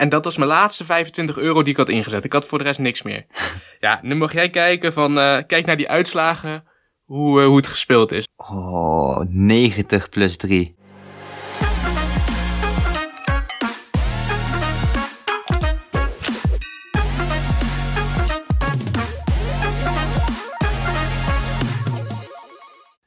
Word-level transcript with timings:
En 0.00 0.08
dat 0.08 0.24
was 0.24 0.36
mijn 0.36 0.50
laatste 0.50 0.84
25 0.84 1.36
euro 1.36 1.62
die 1.62 1.72
ik 1.72 1.76
had 1.76 1.88
ingezet. 1.88 2.24
Ik 2.24 2.32
had 2.32 2.46
voor 2.46 2.58
de 2.58 2.64
rest 2.64 2.78
niks 2.78 3.02
meer. 3.02 3.26
ja, 3.80 3.98
nu 4.02 4.14
mag 4.14 4.32
jij 4.32 4.50
kijken 4.50 4.92
van, 4.92 5.18
eh, 5.18 5.38
kijk 5.46 5.66
naar 5.66 5.76
die 5.76 5.88
uitslagen, 5.88 6.64
hoe, 7.04 7.40
eh, 7.40 7.46
hoe 7.46 7.56
het 7.56 7.66
gespeeld 7.66 8.12
is. 8.12 8.26
Oh, 8.36 9.20
90 9.28 10.08
plus 10.08 10.36
3. 10.36 10.74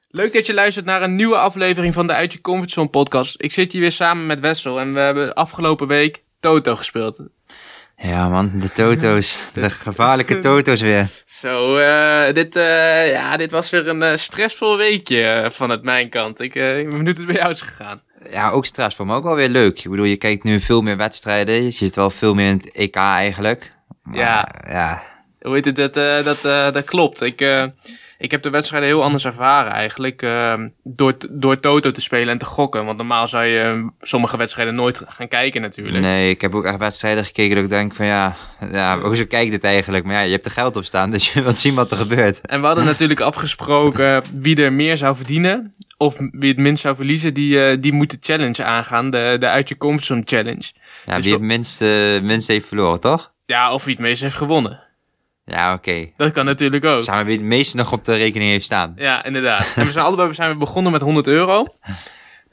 Leuk 0.09 0.33
dat 0.33 0.45
je 0.45 0.53
luistert 0.53 0.85
naar 0.85 1.01
een 1.01 1.15
nieuwe 1.15 1.37
aflevering 1.37 1.93
van 1.93 2.07
de 2.07 2.13
Uit 2.13 2.33
Je 2.33 2.41
Comfortzone 2.41 2.89
podcast. 2.89 3.41
Ik 3.41 3.51
zit 3.51 3.71
hier 3.71 3.81
weer 3.81 3.91
samen 3.91 4.25
met 4.25 4.39
Wessel 4.39 4.79
en 4.79 4.93
we 4.93 4.99
hebben 4.99 5.33
afgelopen 5.33 5.87
week 5.87 6.23
Toto 6.43 6.75
gespeeld. 6.75 7.19
Ja 7.97 8.29
man, 8.29 8.51
de 8.55 8.71
Toto's. 8.71 9.39
De 9.53 9.69
gevaarlijke 9.69 10.39
Toto's 10.39 10.81
weer. 10.81 11.07
Zo, 11.25 11.77
eh, 11.77 12.33
dit, 12.33 12.55
eh, 12.55 13.11
ja, 13.11 13.37
dit 13.37 13.51
was 13.51 13.69
weer 13.69 13.87
een 13.87 14.03
eh, 14.03 14.15
stressvol 14.15 14.77
weekje 14.77 15.49
vanuit 15.53 15.83
mijn 15.83 16.09
kant. 16.09 16.39
Ik, 16.39 16.55
ik 16.55 16.89
ben 16.89 16.97
benieuwd 16.97 17.17
hoe 17.17 17.25
het 17.25 17.33
bij 17.33 17.41
jou 17.41 17.51
is 17.51 17.61
gegaan. 17.61 18.01
Ja, 18.31 18.49
ook 18.49 18.65
stressvol, 18.65 19.05
maar 19.05 19.15
ook 19.15 19.23
wel 19.23 19.35
weer 19.35 19.49
leuk. 19.49 19.83
Ik 19.83 19.89
bedoel, 19.89 20.05
je 20.05 20.17
kijkt 20.17 20.43
nu 20.43 20.61
veel 20.61 20.81
meer 20.81 20.97
wedstrijden. 20.97 21.63
Je 21.63 21.69
zit 21.69 21.95
wel 21.95 22.09
veel 22.09 22.33
meer 22.33 22.49
in 22.49 22.57
het 22.57 22.71
EK 22.71 22.95
eigenlijk. 22.95 23.71
Maar, 24.03 24.17
Ja. 24.17 24.49
Ja, 24.67 25.03
Hoe 25.41 25.53
heet 25.53 25.65
het, 25.65 25.75
dat, 25.75 25.93
dat, 26.23 26.41
dat 26.73 26.83
klopt. 26.83 27.21
Ik, 27.21 27.41
ik 28.23 28.31
heb 28.31 28.41
de 28.41 28.49
wedstrijden 28.49 28.89
heel 28.89 29.03
anders 29.03 29.25
ervaren 29.25 29.71
eigenlijk. 29.71 30.21
eh, 30.21 30.53
door, 30.83 31.13
door 31.29 31.59
Toto 31.59 31.91
te 31.91 32.01
spelen 32.01 32.29
en 32.29 32.37
te 32.37 32.45
gokken. 32.45 32.85
Want 32.85 32.97
normaal 32.97 33.27
zou 33.27 33.45
je 33.45 33.59
eh, 33.59 33.87
sommige 34.01 34.37
wedstrijden 34.37 34.75
nooit 34.75 35.01
gaan 35.07 35.27
kijken 35.27 35.61
natuurlijk. 35.61 36.03
Nee, 36.03 36.29
ik 36.29 36.41
heb 36.41 36.55
ook 36.55 36.65
echt 36.65 36.77
wedstrijden 36.77 37.25
gekeken 37.25 37.55
dat 37.55 37.63
ik 37.63 37.69
denk 37.69 37.95
van 37.95 38.05
ja, 38.05 38.35
ja 38.71 38.99
hoezo 38.99 39.25
kijk 39.25 39.49
dit 39.49 39.63
eigenlijk? 39.63 40.05
Maar 40.05 40.13
ja, 40.15 40.21
je 40.21 40.31
hebt 40.31 40.45
er 40.45 40.51
geld 40.51 40.75
op 40.75 40.83
staan, 40.83 41.11
dus 41.15 41.33
je 41.33 41.41
wilt 41.41 41.59
zien 41.59 41.75
wat 41.75 41.91
er 41.91 41.97
gebeurt. 41.97 42.41
En 42.41 42.61
we 42.61 42.67
hadden 42.67 42.85
natuurlijk 42.85 43.19
afgesproken 43.31 44.23
wie 44.33 44.63
er 44.63 44.73
meer 44.73 44.97
zou 44.97 45.15
verdienen. 45.15 45.73
Of 45.97 46.17
wie 46.31 46.49
het 46.49 46.59
minst 46.59 46.81
zou 46.81 46.95
verliezen, 46.95 47.33
die, 47.33 47.65
eh, 47.65 47.77
die 47.81 47.93
moet 47.93 48.11
de 48.11 48.17
challenge 48.19 48.63
aangaan. 48.63 49.09
De, 49.09 49.35
de 49.39 49.47
uit 49.47 49.69
je 49.69 49.77
comfortzone 49.77 50.21
challenge. 50.25 50.71
Ja, 51.05 51.15
Dus 51.15 51.23
wie 51.23 51.33
het 51.33 51.41
minste, 51.41 52.19
minste 52.23 52.51
heeft 52.51 52.67
verloren, 52.67 52.99
toch? 52.99 53.31
Ja, 53.45 53.73
of 53.73 53.83
wie 53.83 53.93
het 53.93 54.03
meest 54.03 54.21
heeft 54.21 54.35
gewonnen. 54.35 54.79
Ja, 55.45 55.73
oké. 55.73 56.09
Dat 56.17 56.31
kan 56.31 56.45
natuurlijk 56.45 56.85
ook. 56.85 57.01
Samen 57.01 57.25
wie 57.25 57.37
het 57.37 57.45
meeste 57.45 57.77
nog 57.77 57.91
op 57.91 58.05
de 58.05 58.15
rekening 58.15 58.51
heeft 58.51 58.65
staan. 58.65 58.93
Ja, 58.95 59.25
inderdaad. 59.25 59.73
En 59.75 59.85
we 59.85 59.91
zijn 59.91 60.05
allebei 60.05 60.33
zijn 60.33 60.51
we 60.51 60.57
begonnen 60.57 60.91
met 60.91 61.01
100 61.01 61.27
euro. 61.27 61.65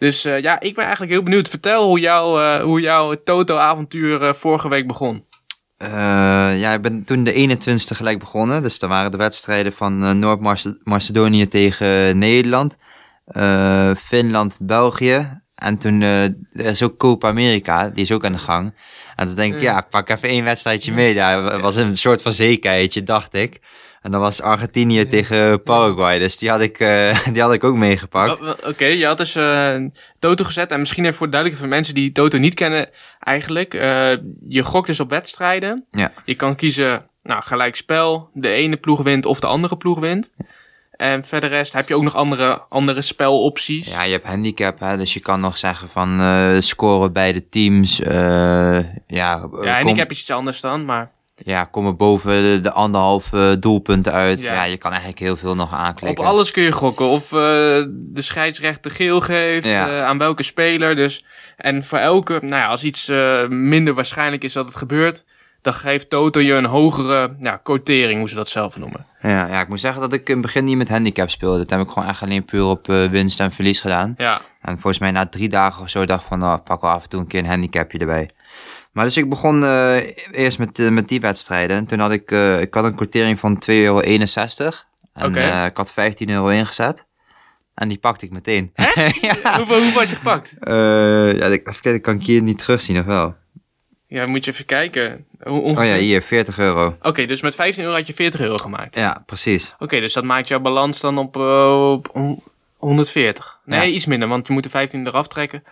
Dus 0.00 0.24
eh, 0.24 0.40
ja, 0.40 0.60
ik 0.60 0.74
ben 0.74 0.82
eigenlijk 0.82 1.12
heel 1.12 1.22
benieuwd. 1.22 1.48
Vertel 1.48 1.86
hoe, 1.86 2.00
jouw 2.00 2.40
eh, 2.40 2.62
hoe 2.62 2.80
jouw 2.80 3.22
Toto-avontuur 3.24 4.22
eh, 4.22 4.34
vorige 4.34 4.68
week 4.68 4.86
begon. 4.86 5.24
Ja, 6.56 6.72
ik 6.72 6.82
ben 6.82 7.04
toen 7.04 7.24
de 7.24 7.56
21ste 7.58 7.96
gelijk 7.96 8.18
begonnen. 8.18 8.62
Dus 8.62 8.78
daar 8.78 8.90
waren 8.90 9.10
de 9.10 9.16
wedstrijden 9.16 9.72
van 9.72 10.18
Noord-Macedonië 10.18 11.48
tegen 11.48 12.18
Nederland. 12.18 12.76
Finland, 13.96 14.56
België. 14.60 15.39
En 15.60 15.78
toen 15.78 16.00
er 16.00 16.34
is 16.52 16.82
ook 16.82 16.96
Copa 16.96 17.28
America, 17.28 17.88
die 17.88 18.02
is 18.02 18.12
ook 18.12 18.24
aan 18.24 18.32
de 18.32 18.38
gang. 18.38 18.74
En 19.16 19.26
toen 19.26 19.36
denk 19.36 19.54
ik, 19.54 19.60
Ja. 19.60 19.86
pak 19.90 20.08
even 20.08 20.28
één 20.28 20.44
wedstrijdje 20.44 20.92
mee. 20.92 21.18
Het 21.18 21.60
was 21.60 21.76
een 21.76 21.96
soort 21.96 22.22
van 22.22 22.32
zekerheidje, 22.32 23.02
dacht 23.02 23.34
ik. 23.34 23.60
En 24.02 24.10
dat 24.10 24.20
was 24.20 24.42
Argentinië 24.42 25.08
tegen 25.08 25.62
Paraguay. 25.62 26.18
Dus 26.18 26.38
die 26.38 26.50
had 26.50 26.60
ik, 26.60 26.78
eh, 26.80 27.18
die 27.32 27.42
had 27.42 27.52
ik 27.52 27.64
ook 27.64 27.76
meegepakt. 27.76 28.64
Oké, 28.66 28.84
je 28.84 29.06
had 29.06 29.16
dus 29.18 29.34
eh, 29.34 29.74
Toto 30.18 30.44
gezet. 30.44 30.70
En 30.70 30.78
misschien 30.78 31.04
even 31.04 31.16
voor 31.16 31.26
de 31.26 31.32
duidelijkheid 31.32 31.70
van 31.70 31.78
mensen 31.78 31.94
die 32.02 32.12
Toto 32.12 32.38
niet 32.38 32.54
kennen 32.54 32.88
eigenlijk. 33.20 33.72
je 34.48 34.62
gokt 34.62 34.86
dus 34.86 35.00
op 35.00 35.10
wedstrijden. 35.10 35.84
Ja. 35.90 36.12
Je 36.24 36.34
kan 36.34 36.56
kiezen, 36.56 37.06
nou, 37.22 37.42
gelijk 37.42 37.76
spel. 37.76 38.30
De 38.32 38.48
ene 38.48 38.76
ploeg 38.76 39.02
wint 39.02 39.26
of 39.26 39.40
de 39.40 39.46
andere 39.46 39.76
ploeg 39.76 39.98
wint. 39.98 40.32
En 41.00 41.24
verder 41.24 41.50
rest 41.50 41.72
heb 41.72 41.88
je 41.88 41.94
ook 41.96 42.02
nog 42.02 42.14
andere, 42.14 42.62
andere 42.68 43.02
spelopties. 43.02 43.90
Ja, 43.90 44.02
je 44.02 44.12
hebt 44.12 44.26
handicap, 44.26 44.80
hè, 44.80 44.96
dus 44.96 45.14
je 45.14 45.20
kan 45.20 45.40
nog 45.40 45.56
zeggen 45.58 45.88
van 45.88 46.20
eh, 46.20 46.56
scoren 46.58 47.12
beide 47.12 47.48
teams. 47.48 48.00
eh 48.00 48.78
ja, 49.06 49.38
kom- 49.50 49.64
Ja, 49.64 49.74
handicap 49.76 50.10
is 50.10 50.20
iets 50.20 50.30
anders 50.30 50.60
dan, 50.60 50.84
maar 50.84 51.10
Ja, 51.34 51.64
komen 51.64 51.96
boven 51.96 52.42
de, 52.42 52.60
de 52.62 52.72
anderhalve 52.72 53.56
doelpunten 53.60 54.12
uit. 54.12 54.42
Ja. 54.42 54.52
Ja. 54.52 54.62
je 54.64 54.76
kan 54.76 54.90
eigenlijk 54.90 55.20
heel 55.20 55.36
veel 55.36 55.54
nog 55.54 55.72
op 55.72 55.78
aanklikken. 55.78 56.24
alles 56.24 56.50
kun 56.50 56.62
je 56.62 56.72
gokken. 56.72 57.06
Of 57.06 57.22
eh, 57.32 57.38
de 57.88 58.22
scheidsrechter 58.22 58.90
geel 58.90 59.20
geeft, 59.20 59.66
Ja. 59.66 59.88
eh, 59.88 60.04
aan 60.04 60.18
welke 60.18 60.42
speler. 60.42 60.96
Dus, 60.96 61.24
en 61.56 61.84
voor 61.84 61.98
elke, 61.98 62.32
nou 62.40 62.54
ja, 62.54 62.66
als 62.66 62.84
iets 62.84 63.08
eh, 63.08 63.48
minder 63.48 63.94
waarschijnlijk 63.94 64.44
is 64.44 64.52
dat 64.52 64.66
het 64.66 64.76
gebeurt, 64.76 65.24
dan 65.62 65.72
geeft 65.72 66.10
Toto 66.10 66.40
je 66.40 66.52
een 66.52 66.64
hogere 66.64 67.36
ja, 67.40 67.56
quotering, 67.56 68.18
hoe 68.18 68.28
ze 68.28 68.34
dat 68.34 68.48
zelf 68.48 68.78
noemen. 68.78 69.06
Ja, 69.22 69.46
ja, 69.46 69.60
ik 69.60 69.68
moet 69.68 69.80
zeggen 69.80 70.00
dat 70.00 70.12
ik 70.12 70.28
in 70.28 70.32
het 70.32 70.42
begin 70.42 70.64
niet 70.64 70.76
met 70.76 70.88
handicap 70.88 71.30
speelde. 71.30 71.58
Dat 71.58 71.70
heb 71.70 71.80
ik 71.80 71.88
gewoon 71.88 72.08
echt 72.08 72.22
alleen 72.22 72.44
puur 72.44 72.64
op 72.64 72.88
eh, 72.88 73.04
winst 73.04 73.40
en 73.40 73.52
verlies 73.52 73.80
gedaan. 73.80 74.14
Ja, 74.16 74.40
En 74.60 74.72
volgens 74.72 74.98
mij 74.98 75.10
na 75.10 75.26
drie 75.26 75.48
dagen 75.48 75.82
of 75.82 75.90
zo 75.90 76.04
dacht 76.04 76.20
ik 76.22 76.28
van, 76.28 76.38
nou, 76.38 76.58
pak 76.58 76.80
wel 76.80 76.90
af 76.90 77.02
en 77.02 77.08
toe 77.08 77.20
een 77.20 77.26
keer 77.26 77.38
een 77.38 77.46
handicapje 77.46 77.98
erbij. 77.98 78.30
Maar 78.92 79.04
dus 79.04 79.16
ik 79.16 79.28
begon 79.28 79.64
eh, 79.64 79.96
eerst 80.30 80.58
met, 80.58 80.78
eh, 80.78 80.88
met 80.88 81.08
die 81.08 81.20
wedstrijden. 81.20 81.76
En 81.76 81.86
toen 81.86 81.98
had 81.98 82.12
ik, 82.12 82.30
ik 82.60 82.74
had 82.74 82.84
een 82.84 82.94
quotering 82.94 83.38
van 83.38 83.62
2,61 83.70 83.72
euro. 83.74 84.00
En 85.12 85.64
ik 85.66 85.76
had 85.76 85.92
15 85.92 86.30
euro 86.30 86.48
ingezet. 86.48 87.06
En 87.74 87.88
die 87.88 87.98
pakte 87.98 88.24
ik 88.24 88.30
meteen. 88.30 88.72
ja. 89.20 89.56
hoeveel, 89.56 89.82
hoeveel 89.82 90.00
had 90.00 90.10
je 90.10 90.16
gepakt? 90.16 90.54
Ja, 90.60 91.46
ik, 91.46 91.68
even 91.68 91.80
kijken, 91.80 92.00
kan 92.00 92.14
ik 92.14 92.26
hier 92.26 92.42
niet 92.42 92.58
terugzien 92.58 92.98
of 92.98 93.04
wel? 93.04 93.34
Ja, 94.10 94.26
moet 94.26 94.44
je 94.44 94.50
even 94.50 94.64
kijken. 94.64 95.24
Oh 95.44 95.84
ja, 95.84 95.94
hier, 95.96 96.22
40 96.22 96.58
euro. 96.58 96.96
Oké, 97.02 97.26
dus 97.26 97.40
met 97.40 97.54
15 97.54 97.82
euro 97.84 97.96
had 97.96 98.06
je 98.06 98.14
40 98.14 98.40
euro 98.40 98.56
gemaakt. 98.56 98.96
Ja, 98.96 99.22
precies. 99.26 99.74
Oké, 99.78 100.00
dus 100.00 100.12
dat 100.12 100.24
maakt 100.24 100.48
jouw 100.48 100.58
balans 100.60 101.00
dan 101.00 101.18
op, 101.18 101.36
eh, 101.36 101.90
op 101.92 102.08
on- 102.12 102.42
140. 102.76 103.58
Nee, 103.64 103.80
Ja. 103.80 103.94
iets 103.94 104.06
minder, 104.06 104.28
want 104.28 104.46
je 104.46 104.52
moet 104.52 104.62
de 104.62 104.68
15 104.70 105.06
eraf 105.06 105.28
trekken. 105.28 105.62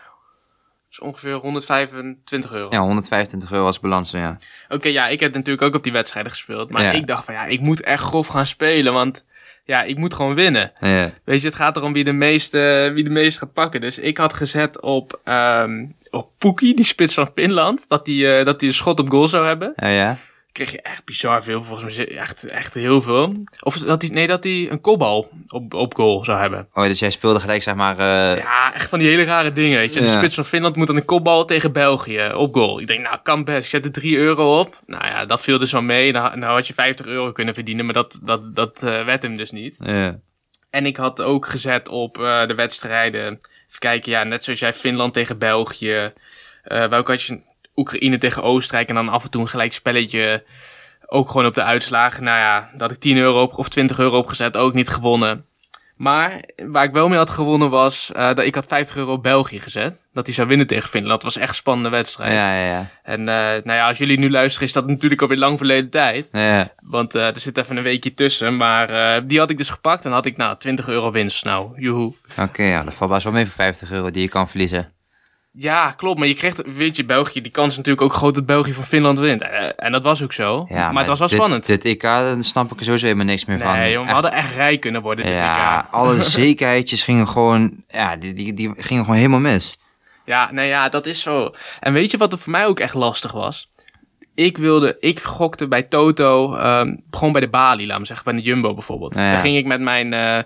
Dus 0.89 1.01
ongeveer 1.01 1.35
125 1.35 2.53
euro. 2.53 2.67
Ja, 2.71 2.81
125 2.81 3.53
euro 3.53 3.67
als 3.67 3.81
balans, 3.81 4.11
ja. 4.11 4.39
Oké, 4.69 4.89
ja, 4.89 5.09
ik 5.09 5.21
heb 5.21 5.35
natuurlijk 5.35 5.63
ook 5.63 5.75
op 5.75 5.83
die 5.83 5.93
wedstrijden 5.93 6.33
gespeeld. 6.33 6.71
Maar 6.71 6.83
Ja. 6.83 6.91
ik 6.93 7.07
dacht 7.07 7.25
van 7.25 7.35
ja, 7.35 7.45
ik 7.45 7.61
moet 7.61 7.81
echt 7.83 8.03
grof 8.03 8.27
gaan 8.27 8.47
spelen. 8.47 8.93
Want 8.93 9.25
ja, 9.65 9.83
ik 9.83 9.97
moet 9.97 10.15
gewoon 10.15 10.35
winnen. 10.35 10.73
Ja, 10.81 11.11
Weet 11.25 11.41
je, 11.41 11.47
het 11.47 11.57
gaat 11.57 11.77
erom 11.77 11.93
wie 11.93 12.05
de 12.05 12.13
meeste, 12.13 12.91
wie 12.95 13.05
de 13.05 13.11
meeste 13.11 13.39
gaat 13.41 13.53
pakken. 13.53 13.81
Dus 13.81 13.99
ik 13.99 14.17
had 14.19 14.35
gezet 14.35 14.81
op, 14.81 15.21
ehm 15.25 15.85
op 16.11 16.29
Poekie, 16.39 16.75
die 16.77 16.85
spits 16.85 17.15
van 17.15 17.31
Finland. 17.35 17.85
Dat 17.89 18.05
die, 18.05 18.33
eh, 18.37 18.45
dat 18.45 18.59
die 18.61 18.69
een 18.69 18.75
schot 18.75 19.01
op 19.01 19.09
goal 19.11 19.29
zou 19.29 19.47
hebben. 19.47 19.73
ja. 19.77 19.89
ja. 19.89 20.17
Kreeg 20.53 20.73
je 20.73 20.83
echt 20.83 21.05
bizar 21.05 21.43
veel, 21.43 21.63
volgens 21.65 21.97
mij 21.97 22.17
echt, 22.17 22.47
echt 22.47 22.75
heel 22.75 23.01
veel. 23.03 23.33
Of 23.61 23.77
dat 23.79 24.03
hij, 24.03 24.11
nee, 24.11 24.27
dat 24.27 24.45
hij 24.45 24.67
een 24.71 24.81
kopbal 24.81 25.31
op, 25.49 25.75
op 25.75 25.95
goal 25.95 26.25
zou 26.25 26.41
hebben. 26.41 26.69
Oh, 26.73 26.85
dus 26.85 26.99
jij 26.99 27.11
speelde 27.11 27.41
gelijk, 27.41 27.63
zeg 27.63 27.75
maar... 27.75 27.99
eh, 27.99 28.43
Ja, 28.43 28.75
echt 28.75 28.89
van 28.89 28.99
die 28.99 29.09
hele 29.09 29.25
rare 29.25 29.53
dingen. 29.53 29.79
Weet 29.79 29.95
je. 29.95 30.01
De 30.01 30.07
spits 30.07 30.35
van 30.35 30.45
Finland 30.45 30.77
moet 30.77 30.87
dan 30.87 30.97
een 30.97 31.05
kopbal 31.05 31.45
tegen 31.45 31.73
België 31.73 32.31
op 32.35 32.55
goal. 32.55 32.81
Ik 32.81 32.87
denk, 32.87 33.01
nou, 33.01 33.17
kan 33.23 33.45
best. 33.45 33.65
Ik 33.65 33.71
zet 33.71 33.85
er 33.85 33.93
3 33.93 34.17
euro 34.17 34.59
op. 34.61 34.81
Nou 34.87 35.05
ja, 35.07 35.27
dat 35.27 35.41
viel 35.41 35.59
dus 35.59 35.73
wel 35.73 35.83
mee. 35.83 36.13
Nou, 36.13 36.39
nou 36.39 36.53
had 36.55 36.67
je 36.67 36.75
50 36.75 37.07
euro 37.07 37.33
kunnen 37.33 37.55
verdienen, 37.55 37.85
maar 37.85 37.95
dat, 37.95 38.21
dat, 38.25 38.55
dat 38.57 38.83
eh, 38.83 39.05
werd 39.05 39.23
hem 39.23 39.37
dus 39.37 39.51
niet. 39.51 39.77
ja. 39.79 40.19
En 40.79 40.87
ik 40.87 40.97
had 40.97 41.23
ook 41.23 41.47
gezet 41.47 41.89
op 41.89 42.19
eh, 42.19 42.47
de 42.47 42.55
wedstrijden. 42.55 43.25
Even 43.67 43.79
kijken, 43.79 44.13
ja, 44.13 44.25
net 44.25 44.45
zoals 44.45 44.59
jij 44.59 44.75
Finland 44.75 45.15
tegen 45.15 45.39
België. 45.39 46.13
Eh 46.63 46.89
welke 46.89 47.11
had 47.11 47.23
je? 47.23 47.41
Oekraïne 47.77 48.19
tegen 48.19 48.43
Oostenrijk. 48.43 48.89
En 48.89 48.95
dan 48.95 49.09
af 49.09 49.25
en 49.25 49.31
toe 49.31 49.41
een 49.41 49.49
gelijk 49.49 49.73
spelletje. 49.73 50.45
Ook 51.07 51.29
gewoon 51.29 51.47
op 51.47 51.55
de 51.55 51.63
uitslagen. 51.63 52.25
Nou 52.25 52.39
ja, 52.39 52.71
dat 52.77 52.91
ik 52.91 52.99
10 52.99 53.17
euro 53.17 53.43
op, 53.43 53.59
of 53.59 53.69
20 53.69 53.99
euro 53.99 54.19
opgezet. 54.19 54.57
Ook 54.57 54.75
niet 54.75 54.89
gewonnen. 54.89 55.47
Maar 55.99 56.41
waar 56.57 56.85
ik 56.85 56.93
wel 56.93 57.09
mee 57.09 57.19
had 57.19 57.31
gewonnen 57.31 57.71
was. 57.71 58.13
eh, 58.13 58.27
dat 58.27 58.45
ik 58.45 58.55
had 58.55 58.67
50 58.67 58.97
euro 58.97 59.13
op 59.13 59.23
België 59.23 59.61
gezet. 59.61 60.07
Dat 60.13 60.27
hij 60.27 60.35
zou 60.35 60.49
winnen 60.49 60.67
tegen 60.67 60.89
Finland. 60.89 61.13
Dat 61.13 61.23
was 61.23 61.37
echt 61.37 61.49
een 61.49 61.55
spannende 61.55 61.89
wedstrijd. 61.89 62.33
Ja, 62.33 62.55
ja, 62.59 62.67
ja. 62.67 62.91
En 63.03 63.21
eh, 63.21 63.35
nou 63.65 63.73
ja, 63.73 63.89
als 63.89 63.99
jullie 63.99 64.19
nu 64.19 64.31
luisteren, 64.31 64.67
is 64.69 64.73
dat 64.75 64.87
natuurlijk 64.87 65.23
alweer 65.23 65.39
lang 65.39 65.59
verleden 65.59 65.91
tijd. 65.91 66.29
Ja, 66.33 66.67
Want 66.83 67.15
eh, 67.15 67.27
er 67.27 67.39
zit 67.41 67.59
even 67.59 67.77
een 67.77 67.83
weekje 67.83 68.15
tussen. 68.15 68.57
Maar 68.57 69.27
die 69.27 69.39
had 69.39 69.51
ik 69.51 69.57
dus 69.57 69.69
gepakt. 69.71 70.05
En 70.05 70.13
had 70.13 70.27
ik 70.27 70.37
nou 70.37 70.57
20 70.59 70.89
euro 70.89 71.11
winst. 71.11 71.45
Nou, 71.45 71.81
joehoe. 71.81 72.13
oké, 72.39 72.63
ja, 72.63 72.83
dat 72.83 72.95
valt 72.95 73.11
best 73.11 73.25
wel 73.25 73.33
mee 73.33 73.45
voor 73.45 73.55
50 73.55 73.91
euro 73.91 74.11
die 74.11 74.23
je 74.23 74.29
kan 74.29 74.49
verliezen. 74.49 74.93
Ja, 75.61 75.91
klopt. 75.91 76.19
Maar 76.19 76.29
je 76.29 76.35
kreeg, 76.35 76.55
weet 76.67 76.97
je, 76.97 77.05
België, 77.05 77.41
die 77.41 77.53
kans 77.53 77.71
is 77.71 77.77
natuurlijk 77.77 78.05
ook 78.05 78.13
groot 78.13 78.35
dat 78.35 78.47
België 78.47 78.73
van 78.73 78.85
Finland 78.85 79.19
wint. 79.19 79.43
Eh, 79.43 79.71
en 79.77 79.93
dat 79.93 80.03
was 80.03 80.23
ook 80.23 80.33
zo. 80.33 80.67
Ja, 80.69 80.93
maar, 80.93 80.99
het 80.99 81.09
was 81.09 81.19
wel 81.19 81.29
dit, 81.29 81.37
spannend. 81.37 81.67
Dit 81.67 81.85
EK, 81.85 82.03
daar 82.03 82.43
snap 82.43 82.73
ik 82.73 82.79
er 82.79 82.85
sowieso 82.85 83.05
helemaal 83.07 83.27
niks 83.27 83.45
meer 83.45 83.59
van. 83.59 83.79
nee, 83.79 83.99
we 83.99 84.03
Echt, 84.03 84.13
hadden 84.13 84.33
echt 84.33 84.55
rijk 84.55 84.81
kunnen 84.81 85.03
worden 85.03 85.25
dit 85.25 85.35
ja, 85.35 85.79
EK. 85.81 85.87
alle 85.91 86.23
zekerheidjes 86.41 87.03
gingen 87.03 87.29
gewoon, 87.29 87.83
ja, 87.87 88.17
die, 88.17 88.35
die, 88.35 88.55
die 88.55 88.73
gingen 88.77 89.05
gewoon 89.05 89.19
helemaal 89.19 89.41
mis. 89.41 89.81
Ja, 90.25 90.53
nee, 90.53 90.69
ja, 90.69 90.89
dat 90.89 91.07
is 91.07 91.23
zo. 91.23 91.55
En 91.81 91.93
weet 91.93 92.11
je 92.11 92.17
wat 92.17 92.33
er 92.33 92.39
voor 92.39 92.53
mij 92.53 92.67
ook 92.67 92.81
echt 92.81 92.95
lastig 92.95 93.33
was? 93.33 93.69
Ik 94.35 94.59
wilde, 94.59 94.97
ik 95.01 95.21
gokte 95.21 95.69
bij 95.69 95.83
Toto, 95.83 96.55
ehm, 96.57 96.97
gewoon 97.11 97.33
bij 97.33 97.41
de 97.41 97.49
Bali, 97.49 97.87
laat 97.87 97.99
me 97.99 98.05
zeggen, 98.05 98.25
bij 98.25 98.35
de 98.35 98.49
Jumbo 98.49 98.75
bijvoorbeeld. 98.75 99.15
Ja, 99.15 99.25
ja. 99.25 99.33
Dan 99.33 99.41
ging 99.41 99.57
ik 99.57 99.67
met 99.67 99.81
mijn, 99.81 100.13
eh, 100.13 100.39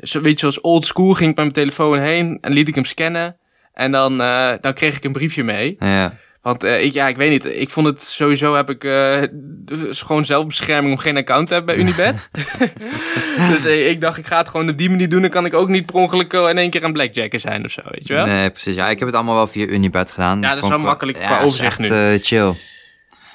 zo, 0.00 0.20
weet 0.20 0.32
je, 0.32 0.38
zoals 0.38 0.60
old 0.60 0.84
school, 0.84 1.12
ging 1.12 1.30
ik 1.30 1.36
met 1.36 1.44
mijn 1.44 1.52
telefoon 1.52 1.98
heen 1.98 2.38
en 2.40 2.52
liet 2.52 2.68
ik 2.68 2.74
hem 2.74 2.84
scannen. 2.84 3.36
En 3.78 3.92
dan, 3.92 4.20
eh, 4.20 4.52
dan 4.60 4.74
kreeg 4.74 4.96
ik 4.96 5.04
een 5.04 5.12
briefje 5.12 5.44
mee. 5.44 5.76
Ja, 5.78 6.14
Want 6.42 6.64
eh, 6.64 6.84
ik, 6.84 6.92
ja, 6.92 7.08
ik 7.08 7.16
weet 7.16 7.30
niet. 7.30 7.44
Ik 7.44 7.70
vond 7.70 7.86
het 7.86 8.02
sowieso 8.02 8.54
heb 8.54 8.70
ik 8.70 8.84
eh, 8.84 9.22
dus 9.32 10.02
gewoon 10.02 10.24
zelfbescherming 10.24 10.94
om 10.94 11.00
geen 11.00 11.16
account 11.16 11.48
te 11.48 11.54
hebben 11.54 11.74
bij 11.74 11.84
Unibet. 11.84 12.30
dus 13.52 13.64
ik 13.64 14.00
dacht, 14.00 14.18
ik 14.18 14.26
ga 14.26 14.38
het 14.38 14.48
gewoon 14.48 14.68
op 14.68 14.78
die 14.78 14.90
manier 14.90 15.08
doen. 15.08 15.20
Dan 15.20 15.30
kan 15.30 15.44
ik 15.44 15.54
ook 15.54 15.68
niet 15.68 15.86
per 15.86 15.94
ongeluk 15.94 16.32
in 16.32 16.58
één 16.58 16.70
keer 16.70 16.84
een 16.84 16.92
blackjacker 16.92 17.40
zijn 17.40 17.64
of 17.64 17.70
zo, 17.70 17.80
weet 17.84 18.06
je 18.06 18.14
wel? 18.14 18.26
Nee, 18.26 18.50
precies. 18.50 18.74
Ja, 18.74 18.88
ik 18.88 18.98
heb 18.98 19.08
het 19.08 19.16
allemaal 19.16 19.34
wel 19.34 19.46
via 19.46 19.66
Unibet 19.66 20.10
gedaan. 20.10 20.40
Ja, 20.40 20.54
dat 20.54 20.62
is 20.62 20.68
wel 20.68 20.78
makkelijk 20.78 21.18
qua 21.18 21.28
ja, 21.28 21.38
is 21.38 21.44
overzicht 21.44 21.80
echt, 21.80 21.90
nu. 21.90 22.18
chill. 22.18 22.52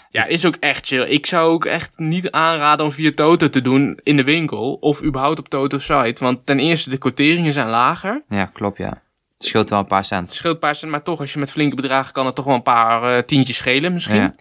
Ja, 0.09 0.25
is 0.25 0.45
ook 0.45 0.55
echt 0.59 0.87
chill. 0.87 1.03
Ik 1.03 1.25
zou 1.25 1.51
ook 1.51 1.65
echt 1.65 1.91
niet 1.95 2.31
aanraden 2.31 2.85
om 2.85 2.91
via 2.91 3.11
Toto 3.15 3.49
te 3.49 3.61
doen 3.61 3.99
in 4.03 4.17
de 4.17 4.23
winkel. 4.23 4.73
Of 4.73 5.03
überhaupt 5.03 5.39
op 5.39 5.49
Toto 5.49 5.79
site. 5.79 6.23
Want 6.23 6.45
ten 6.45 6.59
eerste, 6.59 6.89
de 6.89 6.97
quoteringen 6.97 7.53
zijn 7.53 7.69
lager. 7.69 8.23
Ja, 8.29 8.45
klopt, 8.45 8.77
ja. 8.77 9.01
Het 9.43 9.51
scheelt 9.51 9.69
wel 9.69 9.79
een 9.79 9.85
paar 9.85 10.05
cent. 10.05 10.27
Het 10.27 10.35
scheelt 10.35 10.53
een 10.53 10.59
paar 10.59 10.75
cent, 10.75 10.91
maar 10.91 11.03
toch, 11.03 11.19
als 11.19 11.33
je 11.33 11.39
met 11.39 11.51
flinke 11.51 11.75
bedragen 11.75 12.13
kan 12.13 12.25
het 12.25 12.35
toch 12.35 12.45
wel 12.45 12.55
een 12.55 12.61
paar 12.61 13.03
eh, 13.03 13.23
tientjes 13.23 13.57
schelen 13.57 13.93
misschien. 13.93 14.15
Ja. 14.15 14.33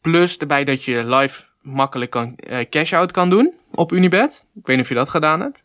Plus 0.00 0.36
erbij 0.36 0.64
dat 0.64 0.84
je 0.84 1.04
live 1.04 1.42
makkelijk 1.60 2.10
kan, 2.10 2.36
eh, 2.36 2.58
cash-out 2.70 3.12
kan 3.12 3.30
doen 3.30 3.52
op 3.74 3.92
Unibet. 3.92 4.44
Ik 4.54 4.66
weet 4.66 4.76
niet 4.76 4.84
of 4.84 4.88
je 4.90 4.94
dat 4.94 5.10
gedaan 5.10 5.40
hebt. 5.40 5.62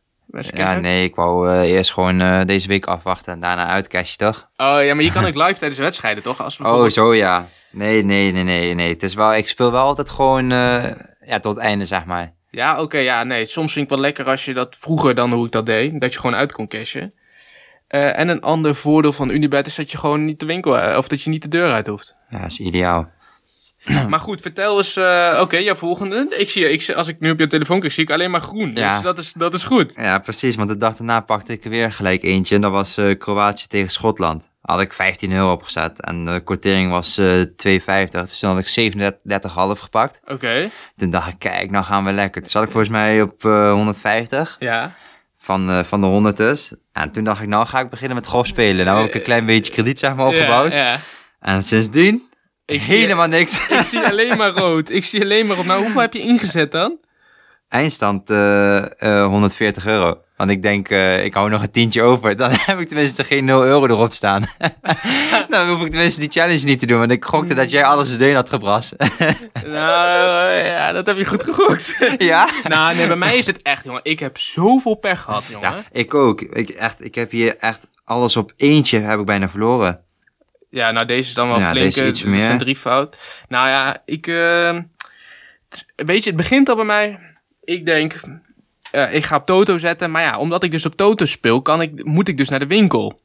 Ja, 0.56 0.76
nee, 0.76 1.04
ik 1.04 1.16
wou 1.16 1.50
eh, 1.50 1.62
eerst 1.62 1.94
gewoon 1.94 2.46
deze 2.46 2.68
week 2.68 2.86
afwachten 2.86 3.34
en 3.34 3.40
daarna 3.40 3.68
uitcashen, 3.68 4.18
toch? 4.18 4.50
Oh 4.58 4.84
ja, 4.84 4.94
maar 4.96 5.04
je 5.04 5.12
kan 5.12 5.26
ook 5.28 5.36
live 5.36 5.54
tijdens 5.54 5.76
de 5.76 5.84
wedstrijden, 5.84 6.24
toch? 6.24 6.42
Als 6.42 6.54
Oh, 6.54 6.62
bijvoorbeeld... 6.62 6.94
zo 6.94 7.14
ja. 7.14 7.46
Nee, 7.72 8.04
nee, 8.04 8.32
nee, 8.32 8.44
nee, 8.44 8.74
nee. 8.74 8.94
Het 8.94 9.04
is 9.04 9.14
wel, 9.14 9.36
ik 9.36 9.48
speel 9.48 9.72
wel 9.72 9.84
altijd 9.84 10.10
gewoon 10.10 10.50
ja, 10.50 11.40
tot 11.42 11.56
het 11.56 11.64
einde, 11.64 11.86
zeg 11.86 12.06
maar. 12.06 12.34
Ja, 12.52 12.82
oké, 12.82 12.98
ja, 12.98 13.24
nee. 13.24 13.46
Soms 13.46 13.74
vind 13.74 13.86
ik 13.86 13.92
wel 13.92 14.00
lekker 14.00 14.26
als 14.26 14.46
je 14.46 14.54
dat 14.54 14.78
vroeger 14.80 15.16
dan 15.16 15.34
hoe 15.34 15.46
ik 15.46 15.52
dat 15.52 15.66
deed. 15.66 16.02
Dat 16.02 16.14
je 16.14 16.20
gewoon 16.20 16.36
uit 16.36 16.52
kon 16.52 16.68
cashen. 16.68 17.14
Eh, 17.90 18.20
en 18.20 18.28
een 18.28 18.42
ander 18.42 18.76
voordeel 18.76 19.14
van 19.14 19.30
Unibet 19.30 19.68
is 19.68 19.76
dat 19.76 19.92
je 19.92 19.98
gewoon 19.98 20.26
niet 20.26 20.40
de 20.40 20.46
winkel, 20.46 20.78
eh, 20.78 20.98
of 20.98 21.08
dat 21.08 21.22
je 21.22 21.30
niet 21.30 21.42
de 21.42 21.48
deur 21.48 21.72
uit 21.72 21.88
hoeft. 21.88 22.16
Ja, 22.30 22.40
dat 22.40 22.52
is 22.52 22.60
ideaal. 22.60 23.10
Maar 24.10 24.20
goed, 24.20 24.42
vertel 24.42 24.78
eens, 24.78 24.98
eh, 24.98 25.38
oké, 25.42 25.58
jouw 25.58 25.76
volgende. 25.76 26.36
Ik 26.38 26.50
zie, 26.50 26.70
ik, 26.70 26.90
als 26.90 27.08
ik 27.08 27.20
nu 27.20 27.32
op 27.32 27.40
je 27.40 27.48
telefoon 27.48 27.80
kijk, 27.80 27.92
zie 27.92 28.04
ik 28.04 28.10
alleen 28.10 28.32
maar 28.32 28.42
groen. 28.42 28.76
Ja. 28.76 28.94
Dus 28.94 29.04
dat 29.04 29.18
is, 29.18 29.34
dat 29.34 29.54
is 29.54 29.64
goed. 29.64 29.94
Ja, 29.96 30.20
precies. 30.20 30.56
Want 30.56 30.70
de 30.70 30.78
dag 30.78 30.96
daarna 30.96 31.20
pakte 31.20 31.54
ik 31.54 31.64
er 31.64 31.70
weer 31.70 31.92
gelijk 31.92 32.24
eentje. 32.24 32.56
En 32.56 32.62
dat 32.62 32.72
was 32.72 33.00
Kroatië 33.18 33.68
tegen 33.68 33.92
Schotland. 33.92 34.50
Had 34.62 34.82
ik 34.82 34.94
15 34.94 35.32
euro 35.32 35.52
opgezet. 35.52 36.02
En 36.02 36.26
de 36.26 36.42
quotering 36.44 36.92
was 36.92 37.18
eh 37.18 37.42
2,50. 37.42 38.12
Dus 38.12 38.40
toen 38.40 38.50
had 38.50 38.60
ik 38.60 38.94
37,5 38.94 39.80
gepakt. 39.80 40.22
Oké, 40.26 40.70
Toen 40.98 41.10
dacht 41.10 41.30
ik, 41.30 41.40
kijk, 41.40 41.72
nou 41.72 41.86
gaan 41.86 42.06
we 42.06 42.12
lekker. 42.12 42.42
Toen 42.42 42.50
zat 42.50 42.64
ik 42.64 42.72
volgens 42.72 42.92
mij 42.92 43.22
op 43.22 43.46
eh 43.46 43.72
150 43.72 44.56
ja. 44.60 44.96
Van, 45.50 45.70
eh, 45.70 45.84
van 45.84 46.02
de 46.02 46.08
100 46.08 46.38
dus. 46.38 46.74
En 46.92 47.12
toen 47.12 47.24
dacht 47.24 47.42
ik, 47.42 47.48
nou 47.48 47.66
ga 47.66 47.80
ik 47.80 47.90
beginnen 47.90 48.16
met 48.16 48.28
golf 48.28 48.48
spelen. 48.48 48.86
Nou 48.86 48.98
heb 49.00 49.08
ik 49.08 49.14
een 49.16 49.22
klein 49.22 49.46
beetje 49.46 49.72
krediet 49.72 50.00
zeg 50.00 50.16
maar 50.16 50.28
opgebouwd. 50.28 50.72
Ja, 50.72 50.78
ja. 50.92 51.00
En 51.40 51.64
sindsdien 51.64 52.24
Ik 52.66 52.82
zie- 52.82 52.96
helemaal 52.96 53.28
niks. 53.28 53.68
Ik 53.70 53.82
zie 53.82 54.00
alleen 54.00 54.38
maar 54.38 54.50
rood. 54.50 54.90
Ik 54.90 55.04
zie 55.04 55.22
alleen 55.22 55.48
maar 55.48 55.56
rood. 55.56 55.66
Nou, 55.66 55.82
hoeveel 55.82 56.02
heb 56.02 56.14
je 56.14 56.20
ingezet 56.20 56.72
dan? 56.72 56.98
Eindstand 57.68 58.30
eh, 58.30 59.02
eh, 59.02 59.26
140 59.28 59.86
euro. 59.86 60.22
Want 60.40 60.52
ik 60.52 60.62
denk, 60.62 60.90
eh, 60.90 61.24
ik 61.26 61.34
hou 61.34 61.50
nog 61.50 61.62
een 61.62 61.72
tientje 61.72 62.02
over. 62.02 62.36
Dan 62.36 62.52
heb 62.66 62.80
ik 62.80 62.88
tenminste 62.88 63.24
geen 63.24 63.46
0 63.46 63.64
euro 63.64 63.86
erop 63.88 64.14
staan. 64.14 64.44
dan 65.50 65.68
hoef 65.70 65.82
ik 65.82 65.92
tenminste 65.92 66.20
die 66.20 66.30
challenge 66.32 66.66
niet 66.66 66.80
te 66.80 66.86
doen. 66.86 67.00
Want 67.00 67.12
ik 67.12 67.26
gokte 67.26 67.54
dat 67.54 67.72
jij 67.72 67.84
alles 67.84 68.14
erin 68.14 68.36
had 68.36 68.50
gebrast. 68.50 68.96
Nou, 69.66 70.52
ja, 70.66 70.92
dat 70.92 71.06
heb 71.06 71.18
je 71.18 71.26
goed 71.26 71.44
gegokt. 71.44 72.16
ja? 72.18 72.50
nou, 72.68 72.96
nee, 72.96 73.08
bij 73.08 73.16
mij 73.16 73.38
is 73.38 73.46
het 73.46 73.62
echt, 73.62 73.84
jongen. 73.84 74.00
Ik 74.04 74.20
heb 74.20 74.38
zoveel 74.38 74.96
pech 74.96 75.22
gehad, 75.22 75.44
jongen. 75.50 75.70
Ja, 75.72 75.84
ik 75.92 76.14
ook. 76.14 76.42
Ik, 76.42 76.70
echt, 76.70 77.04
ik 77.06 77.16
heb 77.16 77.32
hier 77.32 77.58
echt 77.58 77.88
alles 78.04 78.38
op 78.38 78.54
eentje 78.58 79.00
heb 79.00 79.20
ik 79.20 79.26
bijna 79.26 79.50
verloren. 79.50 80.02
Ja, 80.70 80.92
nou 80.92 81.06
deze 81.06 81.30
is 81.30 81.34
dan 81.36 81.48
wel 81.48 81.60
Ja, 81.60 81.72
flink. 81.72 81.94
deze 81.94 82.08
iets 82.08 82.24
meer. 82.24 82.50
een 82.50 82.58
driefout. 82.58 83.18
Nou 83.48 83.68
ja, 83.68 84.02
ik... 84.06 84.24
t- 85.70 85.86
weet 85.96 86.24
je, 86.24 86.30
het 86.30 86.36
begint 86.40 86.70
al 86.70 86.76
bij 86.76 86.86
mij. 86.86 87.20
Ik 87.64 87.86
denk, 87.86 88.20
eh, 88.92 89.14
ik 89.14 89.26
ga 89.26 89.36
op 89.36 89.46
Toto 89.46 89.78
zetten. 89.78 90.12
Maar 90.12 90.22
ja, 90.22 90.38
omdat 90.38 90.64
ik 90.64 90.72
dus 90.72 90.86
op 90.86 90.96
Toto 90.96 91.26
speel, 91.26 91.62
kan 91.62 91.82
ik, 91.82 92.04
moet 92.04 92.28
ik 92.28 92.38
dus 92.38 92.50
naar 92.50 92.60
de 92.60 92.68
winkel. 92.68 93.20